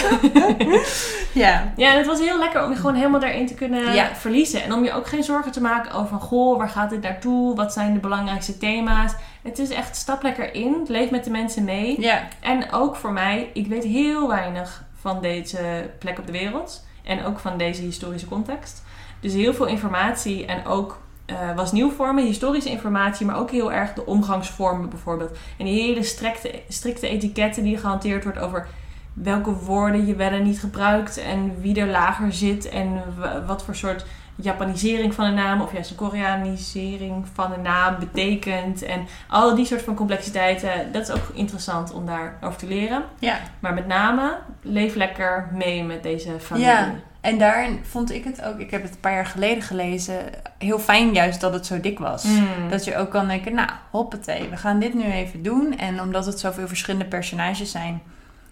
[1.32, 4.14] Ja, Ja, en het was heel lekker om je gewoon helemaal daarin te kunnen Ja.
[4.14, 4.62] verliezen.
[4.62, 7.56] En om je ook geen zorgen te maken over goh, waar gaat dit naartoe?
[7.56, 9.12] Wat zijn de belangrijkste thema's?
[9.42, 10.84] Het is echt stap lekker in.
[10.88, 12.00] Leef met de mensen mee.
[12.00, 16.86] ja, En ook voor mij, ik weet heel weinig van deze plek op de wereld.
[17.04, 18.82] En ook van deze historische context.
[19.20, 22.22] Dus heel veel informatie en ook eh, was nieuw voor me.
[22.22, 25.38] Historische informatie, maar ook heel erg de omgangsvormen bijvoorbeeld.
[25.56, 28.66] En die hele strikte, strikte etiketten die gehanteerd wordt over
[29.12, 31.16] welke woorden je wel en niet gebruikt.
[31.16, 32.68] En wie er lager zit.
[32.68, 33.02] En
[33.46, 34.04] wat voor soort
[34.40, 38.82] Japanisering van een naam of juist een Koreanisering van een naam betekent.
[38.82, 43.02] En al die soort van complexiteiten, dat is ook interessant om daarover te leren.
[43.18, 43.38] ja.
[43.58, 46.68] Maar met name, leef lekker mee met deze familie.
[46.68, 46.94] Ja.
[47.20, 50.18] En daarin vond ik het ook, ik heb het een paar jaar geleden gelezen,
[50.58, 52.24] heel fijn juist dat het zo dik was.
[52.24, 52.70] Mm.
[52.70, 55.78] Dat je ook kan denken, nou, hoppatee, we gaan dit nu even doen.
[55.78, 58.02] En omdat het zoveel verschillende personages zijn,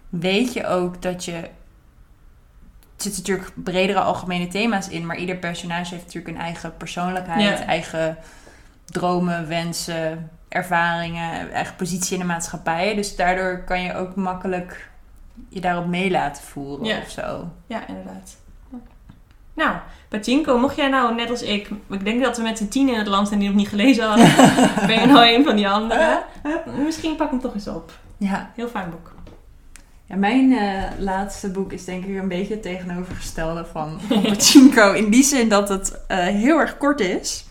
[0.09, 1.31] weet je ook dat je...
[2.97, 7.59] Er zitten natuurlijk bredere algemene thema's in, maar ieder personage heeft natuurlijk een eigen persoonlijkheid,
[7.59, 7.65] Ja.
[7.65, 8.17] eigen
[8.85, 12.95] dromen, wensen, ervaringen, eigen positie in de maatschappij.
[12.95, 14.89] Dus daardoor kan je ook makkelijk
[15.49, 16.97] je daarop mee laten voeren Ja.
[16.99, 17.49] of zo.
[17.67, 18.37] Ja, inderdaad.
[19.57, 19.75] Nou,
[20.07, 22.97] Pachinko, mocht jij nou net als ik, ik denk dat we met z'n tien in
[22.97, 24.35] het land zijn die nog niet gelezen hadden,
[24.87, 26.23] ben je nou een van die anderen?
[26.83, 27.91] Misschien pak hem toch eens op.
[28.17, 29.15] Ja, Heel fijn boek.
[30.05, 34.93] Ja, mijn eh, laatste boek is denk ik een beetje het tegenovergestelde van, van Pachinko.
[34.93, 37.45] In die zin dat het eh, heel erg kort is.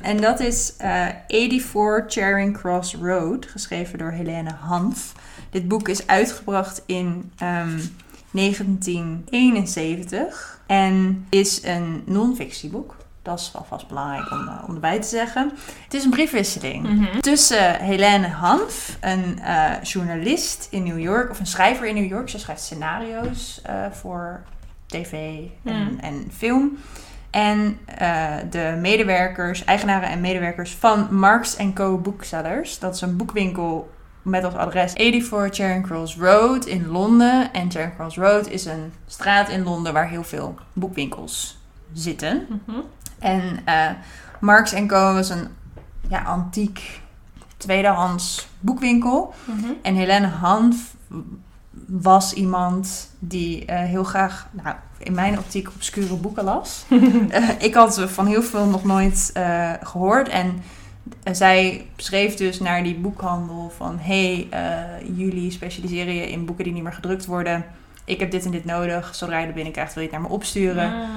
[0.00, 5.12] En dat is eh 84 Charing Cross Road, geschreven door Helene Hanf.
[5.50, 7.78] Dit boek is uitgebracht in ehm,
[8.30, 12.96] 1971 en is een non-fictieboek.
[13.22, 15.52] Dat is wel vast belangrijk om, eh, om erbij te zeggen.
[15.84, 17.20] Het is een briefwisseling Mhm.
[17.20, 22.28] tussen Helene Hanf, een eh, journalist in New York, of een schrijver in New York.
[22.28, 24.42] Ze schrijft scenario's eh, voor
[24.86, 25.12] tv
[25.64, 26.78] en, en film.
[27.30, 27.78] En
[28.50, 31.98] de medewerkers, eigenaren en medewerkers van Marks Co.
[31.98, 32.78] Booksellers.
[32.78, 33.90] Dat is een boekwinkel
[34.22, 37.52] met als adres 84 Charing Cross Road in Londen.
[37.52, 41.58] En Charing Cross Road is een straat in Londen waar heel veel boekwinkels
[41.92, 42.46] zitten.
[42.66, 42.78] Mhm.
[43.18, 43.90] En eh
[44.40, 45.14] Marks Co.
[45.14, 45.48] was een
[46.08, 47.00] ja, antiek
[47.56, 49.34] tweedehands boekwinkel.
[49.44, 49.72] Mhm.
[49.82, 50.94] En Helene Hanf
[51.86, 56.84] was iemand die eh, heel graag, nou, in mijn optiek, obscure boeken las.
[57.30, 60.28] Eh, ik had ze van heel veel nog nooit eh, gehoord.
[60.28, 60.62] En
[61.22, 63.98] eh, zij schreef dus naar die boekhandel van...
[64.00, 67.64] hey, eh, jullie specialiseren je in boeken die niet meer gedrukt worden.
[68.04, 69.14] Ik heb dit en dit nodig.
[69.14, 70.92] Zodra je er binnenkrijgt, wil je het naar me opsturen.
[70.92, 71.08] Ah.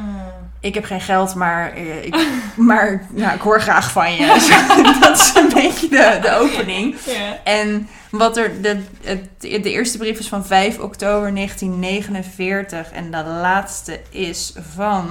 [0.60, 4.28] Ik heb geen geld, maar, eh, ik, maar ja, ik hoor graag van je.
[5.00, 6.96] Dat is een beetje de, de opening.
[7.44, 13.24] En wat er, de, het, de eerste brief is van 5 oktober 1949 en de
[13.24, 15.08] laatste is van,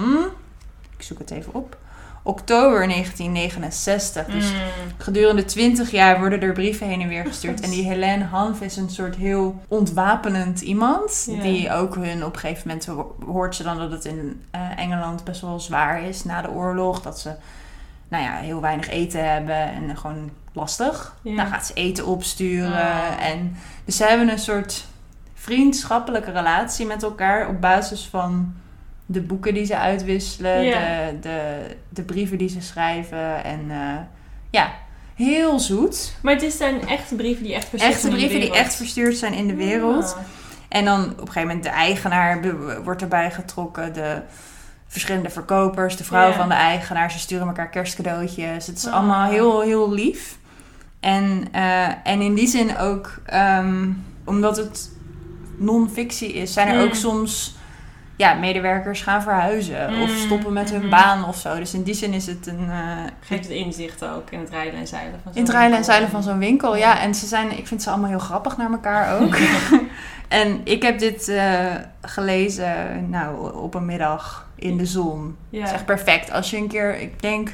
[0.96, 1.76] ik zoek het even op,
[2.22, 4.26] oktober 1969.
[4.26, 4.58] Dus Mm.
[4.98, 7.60] gedurende 20 jaar worden er brieven heen en weer gestuurd.
[7.60, 11.26] En die Helene Hanf is een soort heel ontwapenend iemand.
[11.42, 14.60] Die ook hun op een gegeven moment ho- hoort ze dan dat het in eh,
[14.78, 17.02] Engeland best wel zwaar is na de oorlog.
[17.02, 17.30] Dat ze
[18.08, 21.16] nou ja, heel weinig eten hebben en gewoon lastig.
[21.22, 22.72] Dan gaat ze eten opsturen.
[22.92, 23.26] Ah.
[23.30, 24.84] En, dus ze hebben een soort
[25.34, 28.54] vriendschappelijke relatie met elkaar op basis van
[29.06, 31.56] de boeken die ze uitwisselen, de, de,
[31.88, 33.44] de brieven die ze schrijven.
[33.44, 33.96] En eh,
[34.50, 34.72] ja,
[35.14, 36.14] heel zoet.
[36.22, 38.66] Maar het zijn echte brieven die echt verstuurd Echte zijn in de brieven die wereld.
[38.66, 40.14] echt verstuurd zijn in de wereld.
[40.16, 40.22] Ah.
[40.68, 42.40] En dan op een gegeven moment de eigenaar
[42.84, 43.92] wordt erbij getrokken.
[43.92, 44.20] De
[44.86, 47.10] verschillende verkopers, de vrouw van de eigenaar.
[47.10, 48.66] Ze sturen elkaar kerstcadeautjes.
[48.66, 48.92] Het is Ah.
[48.92, 50.36] allemaal heel, heel lief.
[51.00, 53.90] En, eh, en in die zin ook, ehm,
[54.24, 54.90] omdat het
[55.56, 56.80] non-fictie is, zijn er Mm.
[56.82, 57.54] ook soms
[58.22, 59.86] ja, medewerkers gaan verhuizen.
[60.02, 60.90] Of Mm, stoppen met hun mhm.
[60.90, 61.54] baan of zo.
[61.56, 62.70] Dus in die zin is het een...
[62.70, 62.76] eh,
[63.20, 65.84] Geeft het inzicht ook in het rijden en zeilen van zo'n in het rijden en
[65.84, 67.00] zeilen van zo'n winkel, ja.
[67.00, 69.36] En ze zijn, ik vind ze allemaal heel grappig naar elkaar ook.
[70.28, 71.64] en ik heb dit eh,
[72.02, 75.36] gelezen nou, op een middag in de zon.
[75.50, 75.58] Ja.
[75.58, 76.30] Het is echt perfect.
[76.32, 77.50] Als je een keer, ik denk,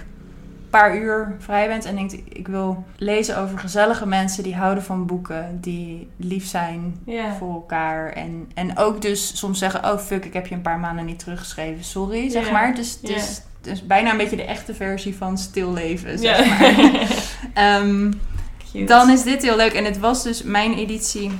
[0.71, 2.13] paar uur vrij bent en denkt...
[2.29, 5.59] ik wil lezen over gezellige mensen die houden van boeken...
[5.61, 7.01] die lief zijn
[7.39, 8.13] voor elkaar.
[8.13, 9.85] En, en ook dus soms zeggen...
[9.93, 11.85] oh fuck, ik heb je een paar maanden niet teruggeschreven.
[11.85, 12.75] Sorry, zeg maar.
[12.75, 16.77] Dus het is, het is bijna een beetje de echte versie van stilleven, zeg maar.
[17.55, 18.13] Ehm,
[18.87, 19.73] dan is dit heel leuk.
[19.73, 21.31] En het was dus mijn editie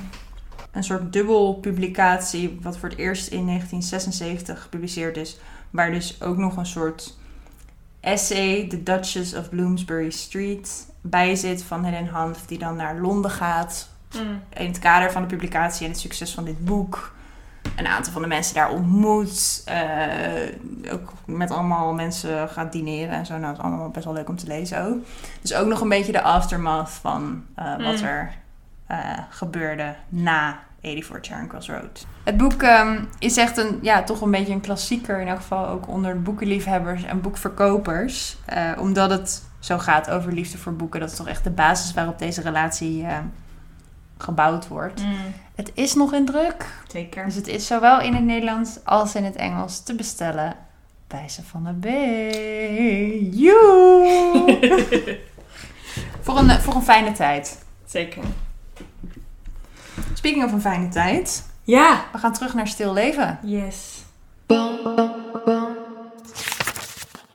[0.71, 5.37] een soort dubbel publicatie, wat voor het eerst in 1976 gepubliceerd is.
[5.69, 7.17] Waar dus ook nog een soort
[7.99, 13.31] essay, The Duchess of Bloomsbury Street, bij zit van Helen Hanf, die dan naar Londen
[13.31, 13.89] gaat.
[14.15, 14.41] Mm.
[14.53, 17.13] In het kader van de publicatie en het succes van dit boek.
[17.75, 19.61] Een aantal van de mensen daar ontmoet.
[19.65, 23.33] eh, ook met allemaal mensen gaat dineren en zo.
[23.33, 24.97] Nou, dat is allemaal best wel leuk om te lezen ook.
[25.41, 28.07] Dus ook nog een beetje de aftermath van eh, wat Mm.
[28.07, 28.33] er
[28.87, 28.97] eh,
[29.29, 32.05] gebeurde na 84 Charing Cross Road.
[32.23, 35.21] Het boek ehm, is echt een, ja, toch een beetje een klassieker.
[35.21, 38.37] In elk geval ook onder de boekenliefhebbers en boekverkopers.
[38.45, 40.99] Eh, omdat het zo gaat over liefde voor boeken.
[40.99, 43.17] Dat is toch echt de basis waarop deze relatie eh,
[44.17, 45.01] gebouwd wordt.
[45.01, 45.15] Mm.
[45.55, 46.65] Het is nog in druk.
[46.87, 47.25] Zeker.
[47.25, 50.55] Dus het is zowel in het Nederlands als in het Engels te bestellen
[51.07, 51.85] bij Savannah B.
[53.33, 54.57] Joe!
[56.21, 57.65] voor, een, voor een fijne tijd.
[57.85, 58.23] Zeker.
[60.19, 61.49] Speaking of een fijne tijd.
[61.63, 62.03] Ja.
[62.11, 63.39] We gaan terug naar stil leven.
[63.43, 64.03] Yes.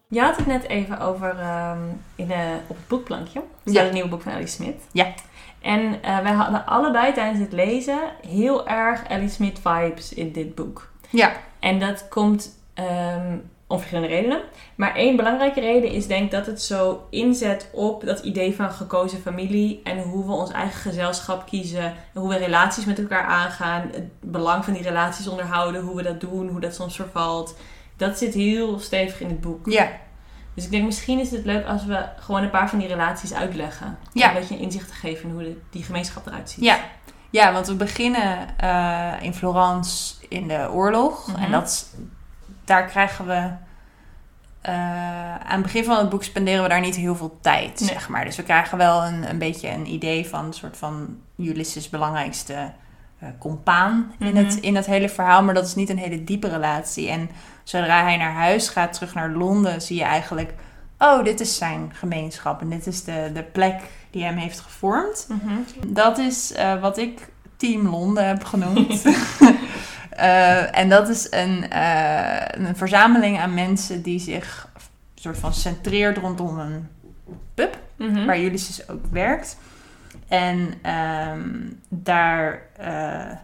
[0.08, 1.78] Je had het net even over ehm,
[2.16, 3.42] in de, op het boekplankje.
[3.62, 3.84] Staat Ja.
[3.84, 4.82] een nieuw boek van Ellie Smit.
[4.92, 5.12] Ja.
[5.60, 10.54] En eh, wij hadden allebei tijdens het lezen heel erg Ellie Smit vibes in dit
[10.54, 10.90] boek.
[11.10, 11.32] Ja.
[11.58, 14.40] En dat komt ehm, om verschillende redenen.
[14.74, 18.70] Maar één belangrijke reden is denk ik dat het zo inzet op dat idee van
[18.70, 19.80] gekozen familie.
[19.84, 21.84] En hoe we ons eigen gezelschap kiezen.
[21.84, 23.90] En hoe we relaties met elkaar aangaan.
[23.92, 25.82] Het belang van die relaties onderhouden.
[25.82, 26.48] Hoe we dat doen.
[26.48, 27.56] Hoe dat soms vervalt.
[27.96, 29.70] Dat zit heel stevig in het boek.
[29.70, 29.88] Ja.
[30.54, 33.34] Dus ik denk misschien is het leuk als we gewoon een paar van die relaties
[33.34, 33.98] uitleggen.
[34.12, 34.28] Ja.
[34.28, 36.64] Om een beetje een inzicht te geven in hoe de- die gemeenschap eruit ziet.
[36.64, 36.78] Ja.
[37.30, 41.26] Ja, want we beginnen eh, in Florence in de oorlog.
[41.26, 41.42] Mhm.
[41.42, 41.86] En dat, is-
[42.64, 43.50] daar krijgen we...
[44.60, 47.88] eh, aan het begin van het boek spenderen we daar niet heel veel tijd, Nee.
[47.88, 48.24] zeg maar.
[48.24, 52.72] Dus we krijgen wel een, een beetje een idee van een soort van Ulysses' belangrijkste
[53.18, 54.36] eh compaan in, Mhm.
[54.44, 55.42] het, in het hele verhaal.
[55.42, 57.08] Maar dat is niet een hele diepe relatie.
[57.10, 57.30] En
[57.62, 60.54] zodra hij naar huis gaat, terug naar Londen, zie je eigenlijk...
[60.98, 65.26] Oh, dit is zijn gemeenschap en dit is de, de plek die hem heeft gevormd.
[65.28, 65.52] Mhm.
[65.86, 69.02] Dat is eh, wat ik Team Londen heb genoemd.
[70.16, 74.68] Eh, en dat is een, eh, een verzameling aan mensen die zich
[75.14, 76.88] soort van centreert rondom een
[77.54, 78.24] pub, Mhm.
[78.26, 79.56] waar Ulysses ook werkt.
[80.28, 81.48] En ehm,
[81.88, 83.36] daar, eh,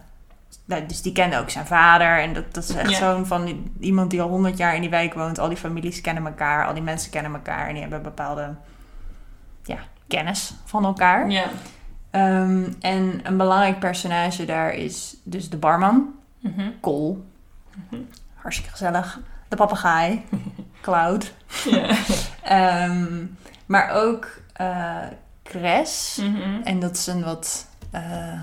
[0.65, 2.19] nou, dus die kende ook zijn vader.
[2.19, 2.97] En dat, dat is echt Ja.
[2.97, 5.39] zo'n van iemand die al honderd jaar in die wijk woont.
[5.39, 7.67] Al die families kennen elkaar, al die mensen kennen elkaar.
[7.67, 8.49] En die hebben bepaalde
[9.63, 11.29] ja, kennis van elkaar.
[11.29, 11.45] Ja.
[12.11, 16.09] Ehm, en een belangrijk personage daar is dus de barman,
[16.41, 16.69] Mhm.
[16.81, 17.15] Cole.
[17.89, 18.01] Mhm.
[18.35, 19.19] Hartstikke gezellig.
[19.49, 20.23] De papegaai,
[20.81, 21.33] Cloud.
[22.43, 23.25] Ehm,
[23.65, 24.97] maar ook eh
[25.43, 26.19] Cres.
[26.21, 26.61] Mhm.
[26.63, 28.41] En dat is een wat, eh,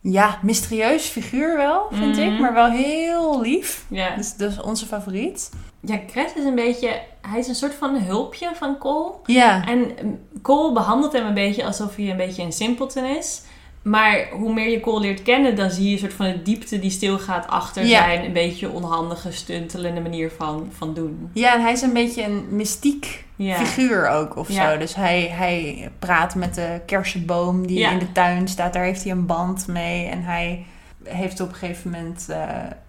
[0.00, 2.32] ja, mysterieus figuur wel, vind Mhm.
[2.32, 2.40] ik.
[2.40, 3.84] Maar wel heel lief.
[3.88, 4.16] Ja.
[4.16, 5.50] Dus dat is onze favoriet.
[5.80, 7.00] Ja, Cres is een beetje...
[7.20, 9.12] Hij is een soort van hulpje van Cole.
[9.24, 13.42] Ja, En mm, Cole behandelt hem een beetje alsof hij een beetje een simpleton is.
[13.88, 16.78] Maar hoe meer je Cole leert kennen, dan zie je een soort van de diepte
[16.78, 17.98] die stilgaat achter Ja.
[18.04, 21.30] zijn een beetje onhandige, stuntelende manier van, van doen.
[21.32, 23.54] ja en hij is een beetje een mystiek Ja.
[23.56, 24.70] figuur ook of Ja.
[24.72, 24.78] zo.
[24.78, 28.72] Dus hij, hij praat met de kersenboom die in de tuin staat.
[28.72, 30.06] Daar heeft hij een band mee.
[30.06, 30.64] En hij
[31.04, 32.40] heeft op een gegeven moment eh,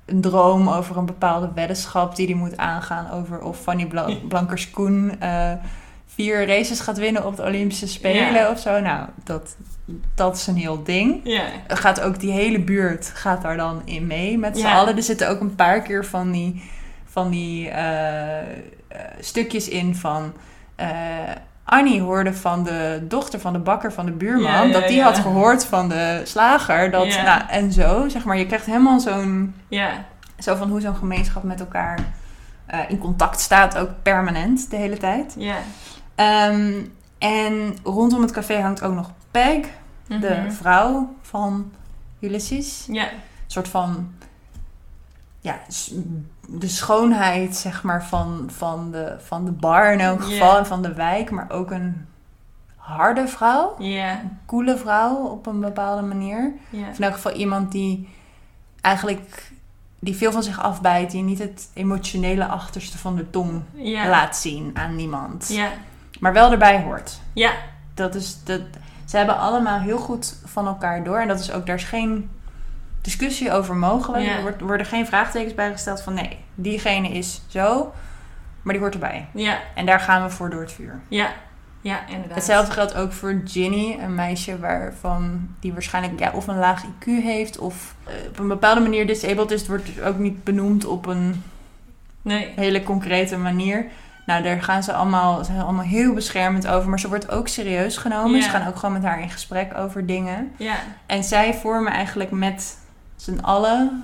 [0.05, 3.11] een droom over een bepaalde weddenschap die hij moet aangaan.
[3.11, 5.51] Over of Fanny Bla Blankers-Koen eh,
[6.05, 8.79] vier races gaat winnen op de Olympische Spelen of zo.
[8.79, 9.55] Nou, dat,
[10.15, 11.21] dat is een heel ding.
[11.23, 11.43] Ja.
[11.67, 14.77] Gaat ook die hele buurt gaat daar dan in mee met z'n Ja.
[14.77, 14.95] allen.
[14.97, 16.69] Er zitten ook een paar keer van die,
[17.05, 18.45] van die eh, eh,
[19.19, 20.33] stukjes in van...
[20.75, 20.87] eh,
[21.63, 24.67] Annie hoorde van de dochter van de bakker van de buurman...
[24.67, 26.91] Ja, dat die had gehoord van de slager.
[26.91, 28.37] Dat, nou, en zo, zeg maar.
[28.37, 29.55] Je krijgt helemaal zo'n...
[30.39, 31.99] Zo van hoe zo'n gemeenschap met elkaar
[32.87, 33.77] in contact staat.
[33.77, 35.35] Ook permanent, de hele tijd.
[35.37, 35.55] Ja.
[36.15, 36.71] Ehm,
[37.17, 39.57] en rondom het café hangt ook nog Peg
[40.09, 40.51] de Mhm.
[40.51, 41.71] vrouw van
[42.19, 42.85] Ulysses.
[42.91, 43.03] Ja.
[43.11, 43.17] Een
[43.47, 44.11] soort van,
[45.39, 45.59] ja,
[46.47, 50.81] de schoonheid, zeg maar, van, van, de, van de bar in elk geval en van
[50.81, 52.07] de wijk, maar ook een
[52.75, 54.19] harde vrouw, Ja.
[54.19, 56.53] een coole vrouw op een bepaalde manier.
[56.89, 58.09] Of in elk geval iemand die
[58.81, 59.51] eigenlijk,
[59.99, 63.61] die veel van zich afbijt, die niet het emotionele achterste van de tong
[64.07, 65.69] laat zien aan niemand, Ja.
[66.19, 67.19] maar wel erbij hoort.
[67.33, 67.51] Ja.
[67.93, 68.61] Dat is dat,
[69.09, 71.19] ze hebben allemaal heel goed van elkaar door.
[71.19, 72.29] En dat is ook, daar is geen
[73.01, 74.25] discussie over mogelijk.
[74.25, 74.37] Ja.
[74.37, 77.93] Er worden geen vraagtekens bij gesteld van nee, diegene is zo,
[78.61, 79.27] maar die hoort erbij.
[79.33, 79.59] Ja.
[79.75, 80.99] En daar gaan we voor door het vuur.
[81.07, 81.29] Ja.
[81.81, 82.35] Ja, inderdaad.
[82.35, 87.05] Hetzelfde geldt ook voor Ginny, een meisje waarvan die waarschijnlijk ja, of een laag IQ
[87.05, 89.59] heeft of eh, op een bepaalde manier disabled is.
[89.59, 91.43] Het wordt ook niet benoemd op een
[92.21, 92.53] Nee.
[92.55, 93.85] hele concrete manier.
[94.29, 97.97] Nou, daar gaan ze allemaal, zijn allemaal heel beschermend over, maar ze wordt ook serieus
[97.97, 98.37] genomen.
[98.37, 98.43] Ja.
[98.43, 100.51] Ze gaan ook gewoon met haar in gesprek over dingen.
[100.57, 100.75] Ja.
[101.05, 102.77] En zij vormen eigenlijk met
[103.15, 104.03] z'n allen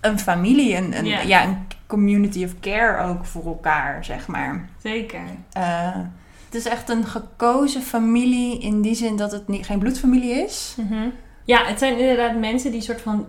[0.00, 1.20] een familie, een, een, Ja.
[1.20, 1.44] ja.
[1.44, 4.68] een community of care ook voor elkaar, zeg maar.
[4.82, 5.20] Zeker.
[5.52, 5.96] Eh,
[6.44, 10.74] het is echt een gekozen familie in die zin dat het niet, geen bloedfamilie is.
[10.76, 11.08] Mhm.
[11.44, 13.26] Ja, het zijn inderdaad mensen die soort van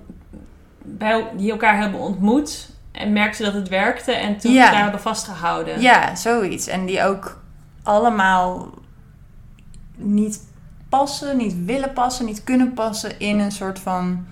[0.81, 2.69] bij, die elkaar hebben ontmoet
[2.99, 4.71] en merkten dat het werkte en toen Ja.
[4.71, 5.81] daar hebben vastgehouden.
[5.81, 6.67] Ja, zoiets.
[6.67, 7.41] En die ook
[7.83, 8.69] allemaal
[9.95, 10.39] niet
[10.89, 14.25] passen, niet willen passen, niet kunnen passen in een soort van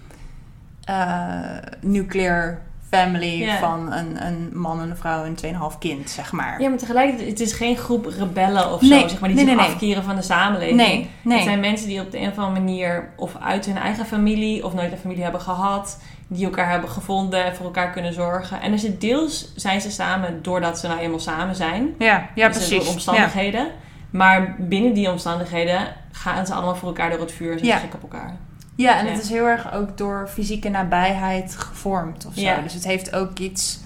[0.83, 3.57] eh nuclear family Ja.
[3.59, 6.61] van een, een man, een vrouw en 2,5 kind, zeg maar.
[6.61, 9.47] Ja, maar tegelijkertijd, het is geen groep rebellen of Nee, zo, zeg maar, die nee,
[9.47, 10.77] zich nee, afkeren van de samenleving.
[10.77, 11.37] Nee, nee.
[11.37, 14.65] Het zijn mensen die op de een of andere manier of uit hun eigen familie
[14.65, 18.61] of nooit een familie hebben gehad, die elkaar hebben gevonden en voor elkaar kunnen zorgen.
[18.61, 21.93] En dus het deels zijn ze samen doordat ze nou eenmaal samen zijn.
[21.99, 22.83] Ja, ja Dus precies.
[22.83, 23.67] Door omstandigheden.
[24.09, 27.77] Maar binnen die omstandigheden gaan ze allemaal voor elkaar door het vuur en zijn Ja.
[27.79, 28.35] ze gek op elkaar.
[28.75, 29.11] Ja, en Ja.
[29.11, 32.61] het is heel erg ook door fysieke nabijheid gevormd of zo.
[32.63, 33.79] Dus het heeft ook iets...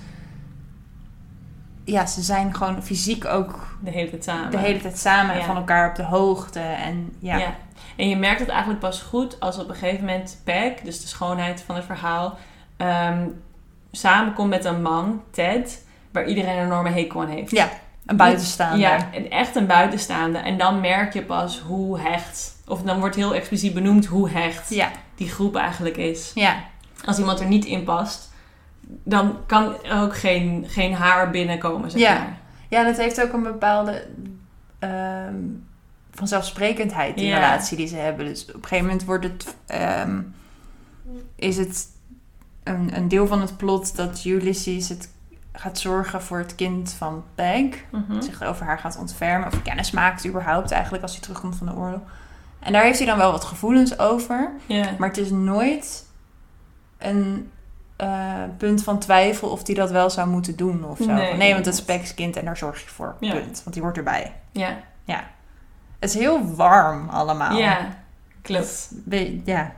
[1.83, 4.51] Ja, ze zijn gewoon fysiek ook De hele tijd samen.
[4.51, 6.59] de hele tijd samen en van elkaar op de hoogte.
[6.59, 7.55] En ja, Ja.
[8.01, 11.07] En je merkt het eigenlijk pas goed als op een gegeven moment Peg, dus de
[11.07, 12.37] schoonheid van het verhaal,
[12.77, 13.27] ehm,
[13.91, 17.51] samenkomt met een man, Ted, waar iedereen een enorme hekel aan heeft.
[17.51, 17.69] Ja,
[18.05, 18.79] een buitenstaander.
[18.79, 20.37] Ja, echt een buitenstaande.
[20.37, 24.69] En dan merk je pas hoe hecht, of dan wordt heel expliciet benoemd hoe hecht
[24.69, 24.91] ja.
[25.15, 26.31] die groep eigenlijk is.
[26.33, 26.55] ja.
[27.05, 28.33] Als iemand er niet in past,
[29.03, 32.13] dan kan er ook geen, geen haar binnenkomen, zeg Ja.
[32.13, 32.37] maar.
[32.69, 34.07] Ja, en het heeft ook een bepaalde
[34.79, 35.35] ehm,
[36.11, 37.35] vanzelfsprekendheid, die Ja.
[37.35, 38.25] relatie die ze hebben.
[38.25, 40.21] Dus op een gegeven moment wordt het, ehm,
[41.35, 41.87] is het
[42.63, 45.09] een, een deel van het plot dat Ulysses het
[45.53, 47.65] gaat zorgen voor het kind van Peg.
[47.91, 48.21] Mhm.
[48.21, 51.75] Zich over haar gaat ontfermen, of kennis maakt überhaupt eigenlijk als hij terugkomt van de
[51.75, 51.99] oorlog.
[52.59, 54.51] En daar heeft hij dan wel wat gevoelens over.
[54.65, 54.85] Ja.
[54.97, 56.05] Maar het is nooit
[56.97, 57.51] een
[57.95, 61.13] eh, punt van twijfel of hij dat wel zou moeten doen of zo.
[61.13, 61.83] Nee, want het is.
[61.83, 63.15] Peck's kind en daar zorg je voor.
[63.19, 63.31] Ja.
[63.33, 63.61] Punt.
[63.63, 64.33] Want die hoort erbij.
[64.51, 64.77] Ja.
[66.01, 67.57] Het is heel warm allemaal.
[67.57, 67.97] ja,
[68.41, 68.87] klopt.
[68.91, 69.71] Be- ja.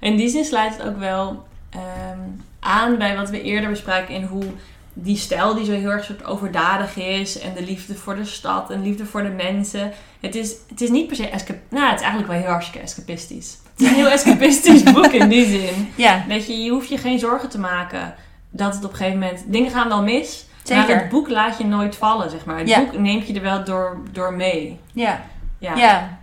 [0.00, 2.18] In die zin sluit het ook wel ehm,
[2.60, 4.44] aan bij wat we eerder bespraken in hoe
[4.92, 8.70] die stijl die zo heel erg soort overdadig is en de liefde voor de stad
[8.70, 9.92] en liefde voor de mensen.
[10.20, 11.56] Het is, het is niet per se escap...
[11.68, 13.58] Nou, het is eigenlijk wel heel hartstikke escapistisch.
[13.72, 15.92] Het is een heel escapistisch boek in die zin.
[15.96, 18.14] Ja, Dat je, je hoeft je geen zorgen te maken
[18.50, 19.42] dat het op een gegeven moment...
[19.46, 20.86] Dingen gaan wel mis, zeker.
[20.86, 22.58] maar het boek laat je nooit vallen, zeg maar.
[22.58, 22.80] Het Ja.
[22.84, 24.78] boek neemt je er wel door, door mee.
[24.92, 25.20] Ja.
[25.60, 25.74] Ja.
[25.76, 26.18] Ja.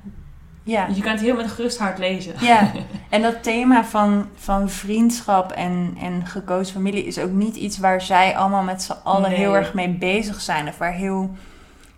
[0.63, 0.85] Ja.
[0.85, 2.33] Dus je kan het heel met gerust hart lezen.
[2.39, 2.71] Ja,
[3.09, 8.01] en dat thema van, van vriendschap en, en gekozen familie is ook niet iets waar
[8.01, 9.39] zij allemaal met z'n allen Nee.
[9.39, 10.67] heel erg mee bezig zijn.
[10.67, 11.35] Of waar heel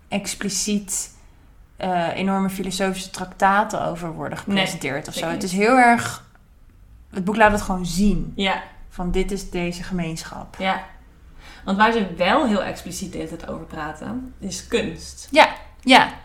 [0.08, 1.14] expliciet
[1.76, 5.26] eh, enorme filosofische traktaten over worden gepresenteerd of zo.
[5.28, 6.28] Het is heel erg.
[7.10, 8.32] Het boek laat het gewoon zien.
[8.36, 10.56] Ja, Van dit is deze gemeenschap.
[10.58, 10.82] ja.
[11.64, 15.28] Want waar ze wel heel expliciet de hele tijd over praten, is kunst.
[15.30, 15.48] Ja,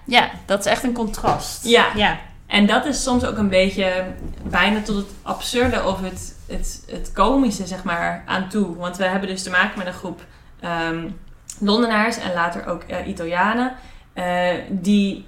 [0.05, 1.67] ja, dat is echt een contrast.
[1.67, 1.85] Ja.
[1.95, 2.19] ja.
[2.47, 4.05] En dat is soms ook een beetje
[4.43, 8.75] bijna tot het absurde of het, het, het komische, zeg maar, aan toe.
[8.75, 10.21] Want we hebben dus te maken met een groep
[10.59, 11.07] ehm,
[11.59, 13.75] Londenaars en later ook eh, Italianen.
[14.13, 15.25] eh, die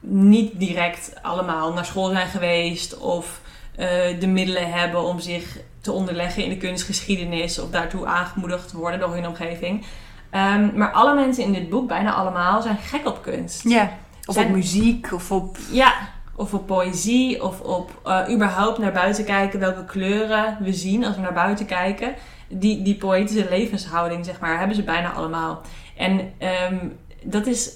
[0.00, 3.40] niet direct allemaal naar school zijn geweest of
[3.76, 3.86] eh,
[4.20, 9.14] de middelen hebben om zich te onderleggen in de kunstgeschiedenis of daartoe aangemoedigd worden door
[9.14, 9.84] hun omgeving.
[10.30, 13.68] Ehm, maar alle mensen in dit boek, bijna allemaal, zijn gek op kunst.
[13.68, 13.90] ja.
[14.26, 15.56] Of Zijn- op muziek of op.
[15.70, 15.92] Ja,
[16.36, 21.14] of op poëzie, of op eh, überhaupt naar buiten kijken, welke kleuren we zien als
[21.16, 22.14] we naar buiten kijken.
[22.48, 25.60] Die, die poëtische levenshouding, zeg maar, hebben ze bijna allemaal.
[25.96, 26.76] En ehm,
[27.22, 27.70] dat is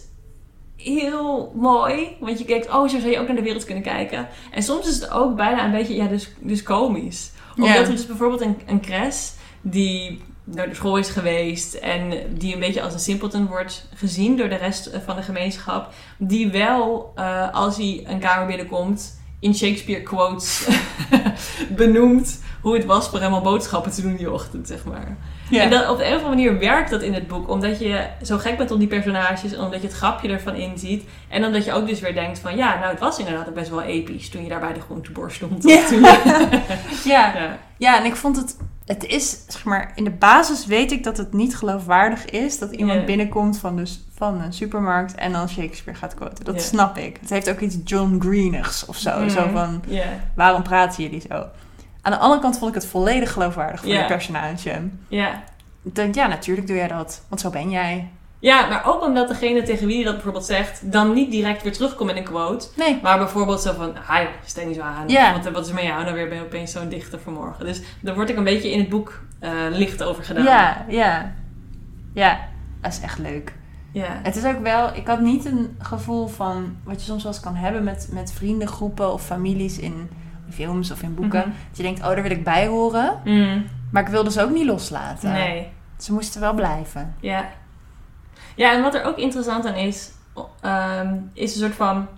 [0.76, 4.28] heel mooi, want je kijkt, oh, zo zou je ook naar de wereld kunnen kijken.
[4.50, 7.30] En soms is het ook bijna een beetje, ja, dus, dus komisch.
[7.56, 7.80] Omdat Ja.
[7.80, 12.60] er dus bijvoorbeeld een, een cres die naar de school is geweest en die een
[12.60, 17.12] beetje als een simpleton wordt gezien door de rest eh, van de gemeenschap, die wel,
[17.14, 20.68] eh, als hij een kamer binnenkomt, in Shakespeare quotes
[21.76, 25.16] benoemt hoe het was voor hem om boodschappen te doen die ochtend, zeg maar.
[25.50, 28.06] En dat, op de een of andere manier werkt dat in het boek, omdat je
[28.22, 31.04] zo gek bent op die personages en omdat je het grapje ervan inziet.
[31.28, 33.70] En omdat je ook dus weer denkt van, ja, nou, het was inderdaad ook best
[33.70, 35.62] wel episch toen je daar bij de groenteboer stond.
[35.62, 35.82] Ja.
[37.14, 37.58] ja.
[37.76, 38.56] Ja, en ik vond het
[38.86, 42.72] het is, zeg maar, in de basis weet ik dat het niet geloofwaardig is dat
[42.72, 46.44] iemand binnenkomt van, dus, van een supermarkt en dan Shakespeare gaat quoten.
[46.44, 47.16] Dat snap ik.
[47.20, 49.18] Het heeft ook iets John Greenigs of zo.
[49.18, 49.28] Mhm.
[49.28, 50.04] Zo van, Ja,
[50.34, 51.46] waarom praten jullie zo?
[52.02, 54.00] Aan de andere kant vond ik het volledig geloofwaardig voor Ja.
[54.00, 54.82] de personage.
[55.08, 55.42] ja.
[55.82, 58.08] Ik denk, ja, natuurlijk doe jij dat, want zo ben jij.
[58.44, 61.72] Ja, maar ook omdat degene tegen wie je dat bijvoorbeeld zegt, dan niet direct weer
[61.72, 62.68] terugkomt in een quote.
[62.76, 62.98] Nee.
[63.02, 65.08] Maar bijvoorbeeld zo van, hi, stel niet zo aan.
[65.08, 65.32] Ja.
[65.32, 66.02] Want wat is met jou?
[66.02, 67.64] Nou weer ben je opeens zo'n dichter vanmorgen.
[67.66, 70.44] Dus daar word ik een beetje in het boek eh, licht over gedaan.
[70.44, 71.32] Ja, ja.
[72.14, 72.38] Ja,
[72.80, 73.52] dat is echt leuk.
[73.92, 74.20] Ja.
[74.22, 77.40] Het is ook wel, ik had niet een gevoel van wat je soms wel eens
[77.42, 80.10] kan hebben met, met vriendengroepen of families in
[80.50, 81.38] films of in boeken.
[81.40, 81.48] Mhm.
[81.68, 83.20] Dat je denkt, oh, daar wil ik bij horen.
[83.24, 85.32] Mm, Maar ik wilde ze ook niet loslaten.
[85.32, 85.68] nee.
[85.98, 87.14] Ze moesten wel blijven.
[87.20, 87.48] Ja.
[88.54, 90.10] Ja, en wat er ook interessant aan is,
[90.60, 92.08] ehm, is een soort van...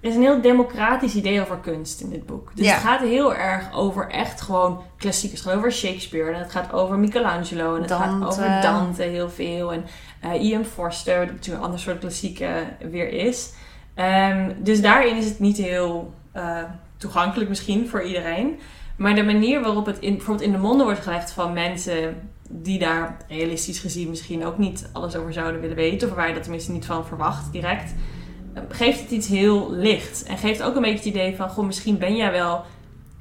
[0.00, 2.50] Er is een heel democratisch idee over kunst in dit boek.
[2.54, 2.72] Dus Ja.
[2.72, 5.40] het gaat heel erg over echt gewoon klassiekers.
[5.40, 9.30] Het gaat over Shakespeare en het gaat over Michelangelo en het gaat over Dante heel
[9.30, 9.72] veel.
[9.72, 9.84] En
[10.20, 12.50] eh Ian Forster, wat natuurlijk een ander soort klassieke
[12.90, 13.52] weer is.
[13.94, 16.58] Ehm, dus daarin is het niet heel eh,
[16.96, 18.60] toegankelijk misschien voor iedereen.
[18.96, 22.78] Maar de manier waarop het in, bijvoorbeeld in de monden wordt gelegd van mensen die
[22.78, 26.42] daar realistisch gezien misschien ook niet alles over zouden willen weten, of waar je dat
[26.42, 27.94] tenminste niet van verwacht direct,
[28.54, 30.22] eh, geeft het iets heel licht.
[30.22, 32.64] En geeft ook een beetje het idee van, goh, misschien ben jij wel,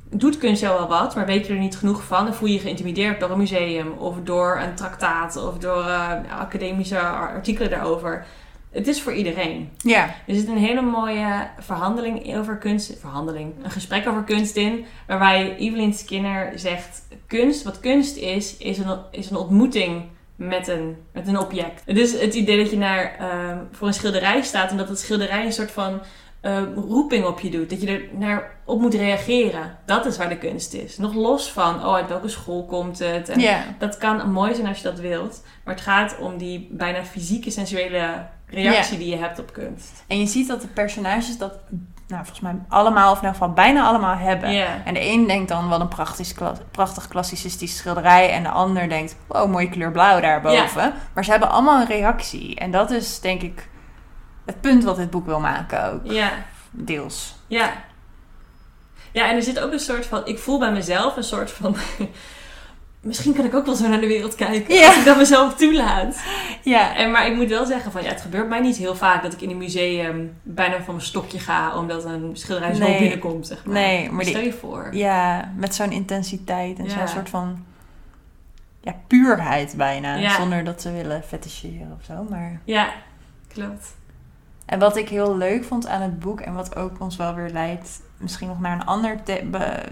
[0.10, 2.60] doet kunst wel wat, maar weet je er niet genoeg van en voel je je
[2.60, 8.26] geïntimideerd door een museum of door een traktaat of door eh, academische artikelen daarover.
[8.72, 9.70] Het is voor iedereen.
[9.78, 14.86] Ja, Er zit een hele mooie verhandeling over kunst, verhandeling, een gesprek over kunst in,
[15.08, 20.04] waarbij Evelyn Skinner zegt: kunst, wat kunst is, is een, is een ontmoeting
[20.36, 21.96] met een, met een object.
[21.96, 25.46] Dus het idee dat je naar, ehm, voor een schilderij staat en dat het schilderij
[25.46, 26.02] een soort van
[26.42, 30.30] ehm, roeping op je doet, dat je er naar op moet reageren, dat is waar
[30.30, 30.98] de kunst is.
[30.98, 33.30] Nog los van, oh, uit welke school komt het?
[33.30, 33.64] En ja.
[33.80, 37.52] dat kan mooi zijn als je dat wilt, maar het gaat om die bijna fysieke,
[37.52, 40.04] sensuele reactie die je hebt op kunst.
[40.08, 41.54] En je ziet dat de personages dat,
[42.08, 44.50] nou, volgens mij allemaal, of in ieder geval bijna allemaal hebben.
[44.86, 48.32] En de een denkt dan, wat een prachtig, kla- prachtig klassicistisch schilderij.
[48.32, 50.94] En de ander denkt, wow, mooie kleur blauw daarboven.
[51.14, 52.56] Maar ze hebben allemaal een reactie.
[52.56, 53.70] En dat is, denk ik,
[54.46, 56.02] het punt wat dit boek wil maken ook.
[56.04, 56.32] Ja,
[56.72, 57.36] Deels.
[57.48, 57.72] ja.
[59.12, 60.22] Ja, en er zit ook een soort van...
[60.26, 61.76] Ik voel bij mezelf een soort van...
[63.02, 64.76] Misschien kan ik ook wel zo naar de wereld kijken.
[64.76, 64.88] Ja.
[64.88, 66.20] Als ik dat mezelf toelaat.
[66.64, 68.04] Ja, En, maar ik moet wel zeggen van...
[68.04, 71.06] Ja, het gebeurt mij niet heel vaak dat ik in een museum bijna van mijn
[71.06, 71.78] stokje ga.
[71.78, 73.00] Omdat een schilderij zo Nee.
[73.00, 73.74] binnenkomt, zeg maar.
[73.74, 74.90] nee, maar Stel die, je voor.
[74.92, 76.90] ja, met zo'n intensiteit en Ja.
[76.98, 77.66] zo'n soort van
[78.82, 80.16] ja, puurheid bijna.
[80.16, 80.36] Ja.
[80.36, 82.26] Zonder dat ze willen feticheren of zo.
[82.30, 82.62] Maar...
[82.64, 82.90] Ja,
[83.48, 83.96] klopt.
[84.66, 87.50] En wat ik heel leuk vond aan het boek en wat ook ons wel weer
[87.50, 89.18] leidt, misschien nog naar een ander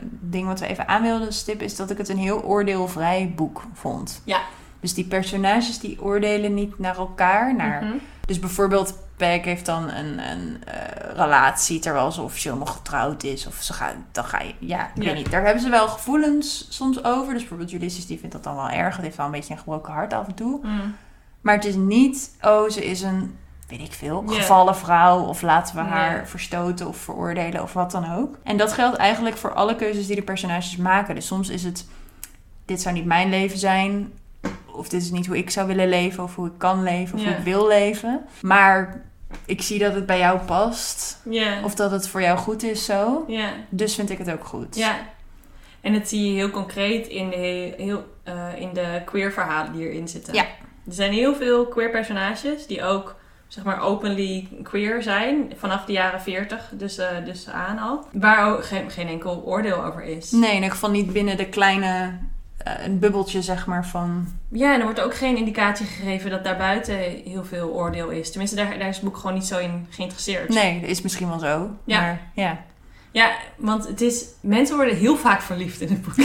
[0.09, 3.63] ding wat we even aan wilden stippen, is dat ik het een heel oordeelvrij boek
[3.73, 4.21] vond.
[4.23, 4.39] Ja.
[4.79, 7.55] Dus die personages die oordelen niet naar elkaar.
[7.55, 7.93] Naar, Mhm.
[8.25, 13.47] Dus bijvoorbeeld, Peg heeft dan een, een eh, relatie terwijl ze officieel nog getrouwd is.
[13.47, 15.03] Of ze gaat, dan ga je, ja, ik Ja.
[15.03, 15.31] weet niet.
[15.31, 17.31] Daar hebben ze wel gevoelens soms over.
[17.33, 18.95] Dus bijvoorbeeld Ulysses, die vindt dat dan wel erg.
[18.95, 20.59] Het heeft wel een beetje een gebroken hart af en toe.
[20.65, 20.95] Mm.
[21.41, 23.37] Maar het is niet, oh, ze is een,
[23.67, 25.19] weet ik veel, gevallen vrouw.
[25.19, 25.91] Of laten we Nee.
[25.91, 28.37] haar verstoten of veroordelen of wat dan ook.
[28.43, 31.15] En dat geldt eigenlijk voor alle keuzes die de personages maken.
[31.15, 31.85] Dus soms is het,
[32.65, 34.11] dit zou niet mijn leven zijn.
[34.71, 36.23] Of dit is niet hoe ik zou willen leven.
[36.23, 37.15] Of hoe ik kan leven.
[37.15, 37.27] Of Ja.
[37.27, 38.25] hoe ik wil leven.
[38.41, 39.01] Maar
[39.45, 41.21] ik zie dat het bij jou past.
[41.29, 41.63] Ja.
[41.63, 43.23] Of dat het voor jou goed is zo.
[43.27, 43.49] ja.
[43.69, 44.75] Dus vind ik het ook goed.
[44.75, 44.95] Ja.
[45.81, 49.71] En dat zie je heel concreet in de, heel, heel, eh, in de queer verhalen
[49.73, 50.33] die erin zitten.
[50.33, 50.41] Ja.
[50.87, 53.15] Er zijn heel veel queer personages die ook
[53.47, 58.05] zeg maar openly queer zijn vanaf de jaren 40 dus, eh, dus aan al.
[58.11, 60.31] Waar ook geen, geen enkel oordeel over is.
[60.31, 62.17] Nee, in ieder geval niet binnen de kleine...
[62.57, 64.27] eh, een bubbeltje, zeg maar, van...
[64.49, 68.29] Ja, en er wordt ook geen indicatie gegeven dat daarbuiten heel veel oordeel is.
[68.29, 70.49] Tenminste, daar, daar is het boek gewoon niet zo in geïnteresseerd.
[70.49, 71.69] Nee, dat is misschien wel zo.
[71.83, 72.01] Ja.
[72.01, 72.57] Maar ja.
[73.17, 74.25] Ja, want het is...
[74.41, 76.15] Mensen worden heel vaak verliefd in het boek.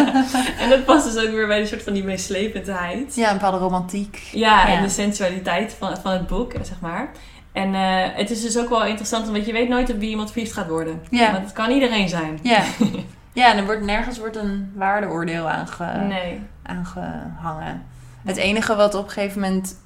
[0.62, 3.14] en dat past dus ook weer bij een soort van die meeslependheid.
[3.14, 4.16] Ja, een bepaalde romantiek.
[4.32, 4.76] Ja, Ja.
[4.76, 7.10] en de sensualiteit van, van het boek, zeg maar.
[7.52, 10.30] En eh, het is dus ook wel interessant, want je weet nooit op wie iemand
[10.32, 11.00] verliefd gaat worden.
[11.10, 11.32] Ja.
[11.32, 12.38] Want het kan iedereen zijn.
[12.42, 12.62] Ja.
[13.32, 16.40] ja, en er wordt nergens wordt een waardeoordeel aange, Nee.
[16.62, 17.86] aangehangen.
[18.24, 19.76] Het enige wat op een gegeven moment,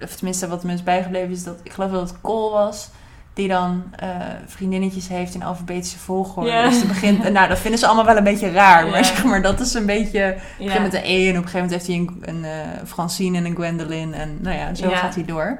[0.00, 2.88] of tenminste wat me is bijgebleven, is dat ik geloof dat het Cole was.
[3.34, 4.08] Die dan eh,
[4.46, 6.50] vriendinnetjes heeft in alfabetische volgorde.
[6.50, 6.68] Ja.
[6.68, 8.86] Dus het begint, nou, dat vinden ze allemaal wel een beetje raar.
[8.88, 10.18] Maar zeg maar, dat is een beetje.
[10.20, 10.80] Het begint Ja.
[10.80, 13.44] met een E en op een gegeven moment heeft hij een, een eh, Francine en
[13.44, 14.14] een Gwendolyn.
[14.14, 15.58] En nou ja, zo gaat hij door.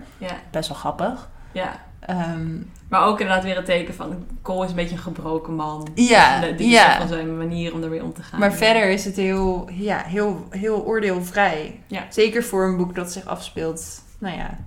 [0.50, 1.28] Best wel grappig.
[1.52, 1.80] Ja.
[2.00, 2.56] Ehm,
[2.88, 4.24] Maar ook inderdaad weer een teken van...
[4.42, 5.88] Cole is een beetje een gebroken man.
[5.94, 6.88] ja, De- Dit is ja.
[6.88, 8.40] toch van zijn manier om ermee om te gaan.
[8.40, 11.80] Maar verder is het heel, ja, heel, heel oordeelvrij.
[11.86, 12.02] Ja.
[12.08, 14.58] Zeker voor een boek dat zich afspeelt, nou ja,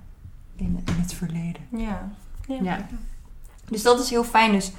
[0.56, 1.62] in, in het verleden.
[1.76, 2.08] Ja.
[2.48, 2.56] Ja.
[2.62, 2.86] Ja.
[3.68, 4.52] Dus dat is heel fijn.
[4.52, 4.72] Dus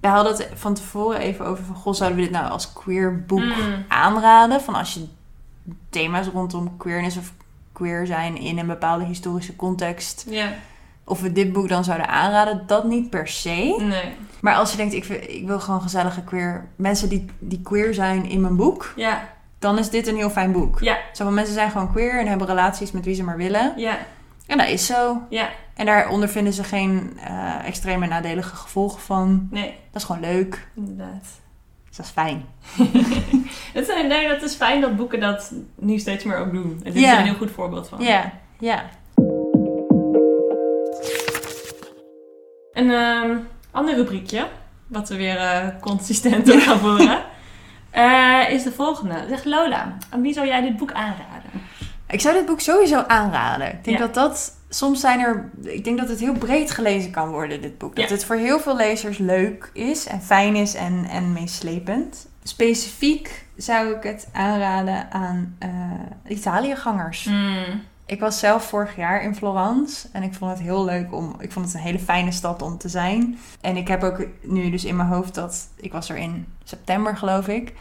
[0.00, 1.74] we hadden het van tevoren even over van...
[1.76, 3.84] Goh, zouden we dit nou als queer boek Mm.
[3.88, 4.60] aanraden?
[4.60, 5.06] Van als je
[5.90, 7.32] thema's rondom queerness of
[7.72, 10.26] queer zijn in een bepaalde historische context...
[10.28, 10.52] Ja.
[11.04, 13.76] of we dit boek dan zouden aanraden, dat niet per se.
[13.80, 14.12] Nee.
[14.40, 16.68] Maar als je denkt, ik, wil- ik wil gewoon gezellige queer...
[16.76, 18.92] mensen die, die queer zijn in mijn boek...
[18.96, 19.28] Ja.
[19.58, 20.80] dan is dit een heel fijn boek.
[20.80, 20.98] Ja.
[21.12, 23.72] Zoveel mensen zijn gewoon queer en hebben relaties met wie ze maar willen.
[23.76, 23.98] Ja.
[24.46, 25.22] En dat is zo.
[25.30, 25.48] Ja.
[25.74, 29.48] En daar ondervinden ze geen eh, extreme nadelige gevolgen van.
[29.50, 29.74] Nee.
[29.90, 30.68] Dat is gewoon leuk.
[30.76, 31.24] Inderdaad.
[31.88, 32.44] Dus dat is fijn.
[34.08, 36.80] Nee, dat is fijn dat boeken dat nu steeds meer ook doen.
[36.84, 37.12] En dit Ja.
[37.12, 38.02] is een heel goed voorbeeld van.
[38.02, 38.84] Ja, ja.
[42.72, 43.36] Een ehm,
[43.70, 44.46] ander rubriekje,
[44.86, 47.24] wat we weer eh, consistent op gaan voeren,
[47.90, 49.14] eh, is de volgende.
[49.28, 51.35] Zeg Lola, aan wie zou jij dit boek aanraden?
[52.08, 53.66] Ik zou dit boek sowieso aanraden.
[53.66, 54.04] Ik denk Ja.
[54.04, 54.54] dat dat...
[54.68, 55.50] Soms zijn er...
[55.62, 57.96] Ik denk dat het heel breed gelezen kan worden, dit boek.
[57.96, 58.14] Dat Ja.
[58.14, 62.26] het voor heel veel lezers leuk is en fijn is en, en meeslepend.
[62.42, 65.68] Specifiek zou ik het aanraden aan eh
[66.28, 67.24] Italiëgangers.
[67.24, 67.82] Hmm.
[68.06, 71.34] Ik was zelf vorig jaar in Florence en ik vond het heel leuk om.
[71.40, 73.38] Ik vond het een hele fijne stad om te zijn.
[73.60, 75.68] En ik heb ook nu dus in mijn hoofd dat.
[75.76, 77.72] Ik was er in september, geloof ik.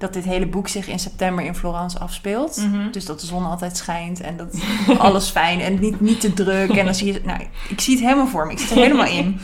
[0.00, 2.56] Dat dit hele boek zich in september in Florence afspeelt.
[2.56, 2.90] Mhm.
[2.90, 4.62] Dus dat de zon altijd schijnt en dat
[4.98, 6.70] alles fijn en niet, niet te druk.
[6.70, 7.20] En dan zie je.
[7.24, 8.52] Nou, ik zie het helemaal voor me.
[8.52, 9.40] Ik zit er helemaal in.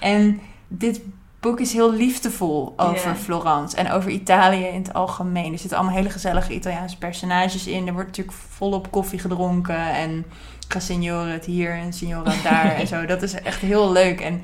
[0.00, 1.00] En dit
[1.40, 3.14] boek is heel liefdevol over.
[3.14, 5.52] Florence en over Italië in het algemeen.
[5.52, 7.86] Er zitten allemaal hele gezellige Italiaanse personages in.
[7.86, 10.24] Er wordt natuurlijk volop koffie gedronken en
[10.68, 13.06] ga signore het hier en signora het daar en zo.
[13.06, 14.20] Dat is echt heel leuk.
[14.20, 14.42] En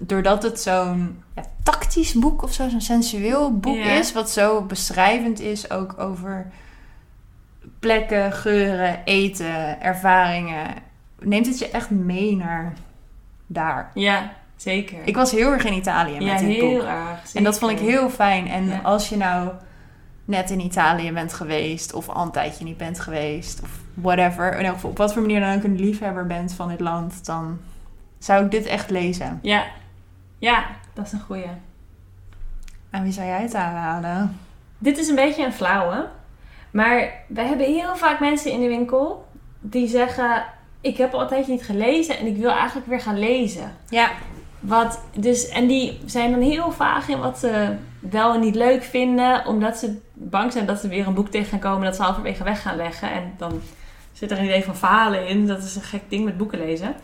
[0.00, 5.40] doordat het zo'n ja, tactisch boek of zo, zo'n sensueel boek is, wat zo beschrijvend
[5.40, 6.46] is ook over
[7.78, 10.66] plekken, geuren, eten, ervaringen,
[11.20, 12.72] neemt het je echt mee naar
[13.46, 13.90] daar.
[13.94, 14.98] Ja, zeker.
[15.04, 16.82] Ik was heel erg in Italië met ja, dit heel boek.
[16.86, 17.34] erg.
[17.34, 18.48] En dat vond ik heel fijn.
[18.48, 18.78] En Ja.
[18.82, 19.50] als je nou
[20.24, 24.64] net in Italië bent geweest, of al een tijdje niet bent geweest, of whatever, in
[24.64, 27.58] elk geval op wat voor manier dan ook een liefhebber bent van dit land, dan
[28.18, 29.38] zou ik dit echt lezen.
[29.42, 29.64] Ja.
[30.44, 31.46] Ja, dat is een goeie.
[32.90, 34.38] Aan wie zou jij het aanraden?
[34.78, 36.08] Dit is een beetje een flauwe.
[36.70, 39.28] Maar wij hebben heel vaak mensen in de winkel
[39.60, 40.44] die zeggen...
[40.80, 43.76] Ik heb al een tijdje niet gelezen en ik wil eigenlijk weer gaan lezen.
[43.88, 44.10] Ja.
[44.60, 48.82] Wat, dus, en die zijn dan heel vaag in wat ze wel en niet leuk
[48.82, 49.46] vinden.
[49.46, 52.44] Omdat ze bang zijn dat ze weer een boek tegen gaan komen dat ze halverwege
[52.44, 53.10] weg gaan leggen.
[53.10, 53.60] En dan
[54.12, 55.46] zit er een idee van falen in.
[55.46, 56.94] Dat is een gek ding met boeken lezen.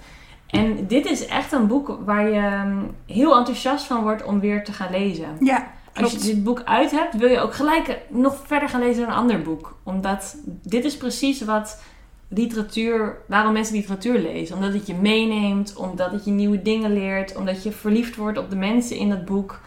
[0.51, 4.65] En dit is echt een boek waar je mm, heel enthousiast van wordt om weer
[4.65, 5.37] te gaan lezen.
[5.41, 9.01] Ja, Als je dit boek uit hebt, wil je ook gelijk nog verder gaan lezen
[9.01, 9.79] dan een ander boek.
[9.83, 11.83] Omdat dit is precies wat
[12.29, 14.57] literatuur, waarom mensen literatuur lezen.
[14.57, 18.51] Omdat het je meeneemt, omdat het je nieuwe dingen leert, omdat je verliefd wordt op
[18.51, 19.61] de mensen in dat boek.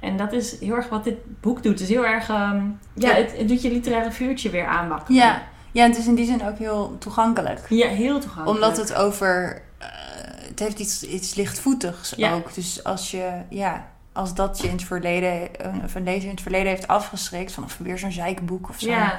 [0.00, 1.72] En dat is heel erg wat dit boek doet.
[1.72, 2.56] Het is heel erg, ehm,
[2.94, 3.14] ja, Ja.
[3.14, 5.14] Het, het doet je literaire vuurtje weer aanbakken.
[5.14, 5.42] Ja.
[5.72, 7.66] ja, en het is in die zin ook heel toegankelijk.
[7.68, 8.64] Ja, heel toegankelijk.
[8.64, 9.62] Omdat het over.
[9.92, 12.34] Eh, het heeft iets, iets lichtvoetigs Ja.
[12.34, 12.54] ook.
[12.54, 13.30] Dus als je.
[13.50, 15.56] Ja, als dat je in het verleden.
[15.60, 17.52] eh, Of een lezer in het verleden heeft afgeschrikt.
[17.52, 19.18] Van of weer zo'n zeikboek of zo'n Ja.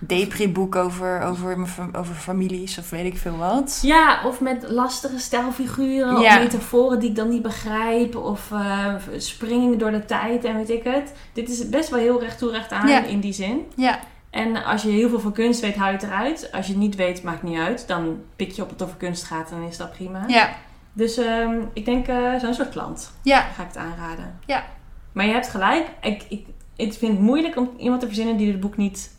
[0.00, 3.78] depri-boek over, over, over families of weet ik veel wat.
[3.82, 6.34] Ja, of met lastige stijlfiguren Ja.
[6.36, 8.16] of metaforen die ik dan niet begrijp.
[8.16, 11.12] Of eh, springingen door de tijd en weet ik het.
[11.32, 13.04] Dit is best wel heel recht toe recht aan Ja.
[13.04, 13.66] in die zin.
[13.76, 13.98] Ja,
[14.30, 16.52] En als je heel veel van kunst weet, hou je het eruit.
[16.52, 17.88] Als je het niet weet, maakt niet uit.
[17.88, 20.24] Dan pik je op het over kunst gaat en is dat prima.
[20.26, 20.50] ja,
[20.92, 23.40] Dus ehm, ik denk eh, zo'n soort klant ja.
[23.40, 24.38] ga ik het aanraden.
[24.46, 24.64] Ja.
[25.12, 25.86] Maar je hebt gelijk.
[26.00, 29.10] Ik, ik, ik vind het moeilijk om iemand te verzinnen die het boek niet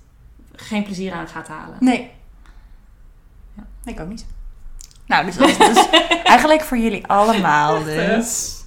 [0.55, 1.77] geen plezier aan gaat halen.
[1.79, 2.11] Nee.
[3.55, 4.25] Ja, ik ook niet.
[5.05, 5.89] Nou, dus dat is dus
[6.23, 8.57] eigenlijk voor jullie allemaal dus.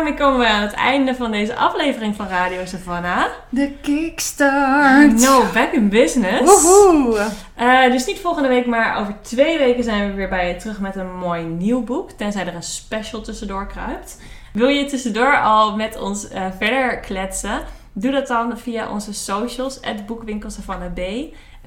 [0.00, 3.24] Daarmee komen we aan het einde van deze aflevering van Radio Savannah.
[3.48, 5.20] De kickstart.
[5.20, 6.62] No, back in business.
[6.62, 7.30] Woehoe.
[7.54, 10.80] Eh, dus niet volgende week, maar over twee weken zijn we weer bij je terug
[10.80, 12.10] met een mooi nieuw boek.
[12.10, 14.20] Tenzij er een special tussendoor kruipt.
[14.52, 17.60] Wil je tussendoor al met ons eh, verder kletsen?
[17.92, 21.00] Doe dat dan via onze socials, boekwinkel Savannah B.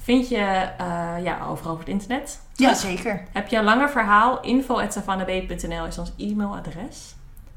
[0.02, 2.40] Vind je eh, ja, overal over het internet.
[2.54, 3.24] Ja, zeker.
[3.32, 4.42] Heb je een langer verhaal?
[4.42, 7.13] info.savannahb.nl is ons e-mailadres.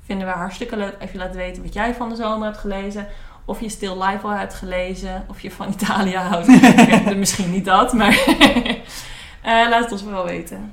[0.06, 3.06] Vinden we hartstikke leuk als je laat weten wat jij van de zomer hebt gelezen.
[3.44, 5.24] Of je Still Life al hebt gelezen.
[5.28, 6.46] Of je van Italië houdt.
[7.16, 8.18] Misschien niet dat, maar...
[9.42, 10.72] Eh, laat het ons vooral weten.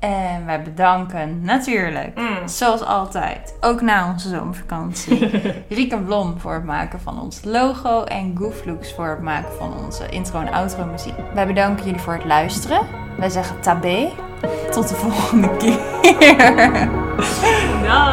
[0.00, 2.48] En wij bedanken natuurlijk, Mm.
[2.48, 5.30] zoals altijd, ook na onze zomervakantie,
[5.68, 10.08] Rieke Blom voor het maken van ons logo en Gooflooks voor het maken van onze
[10.08, 11.14] intro en outro muziek.
[11.34, 12.80] Wij bedanken jullie voor het luisteren.
[13.18, 14.08] Wij zeggen tabé.
[14.70, 15.78] Tot de volgende keer.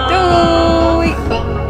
[0.10, 1.67] Doei!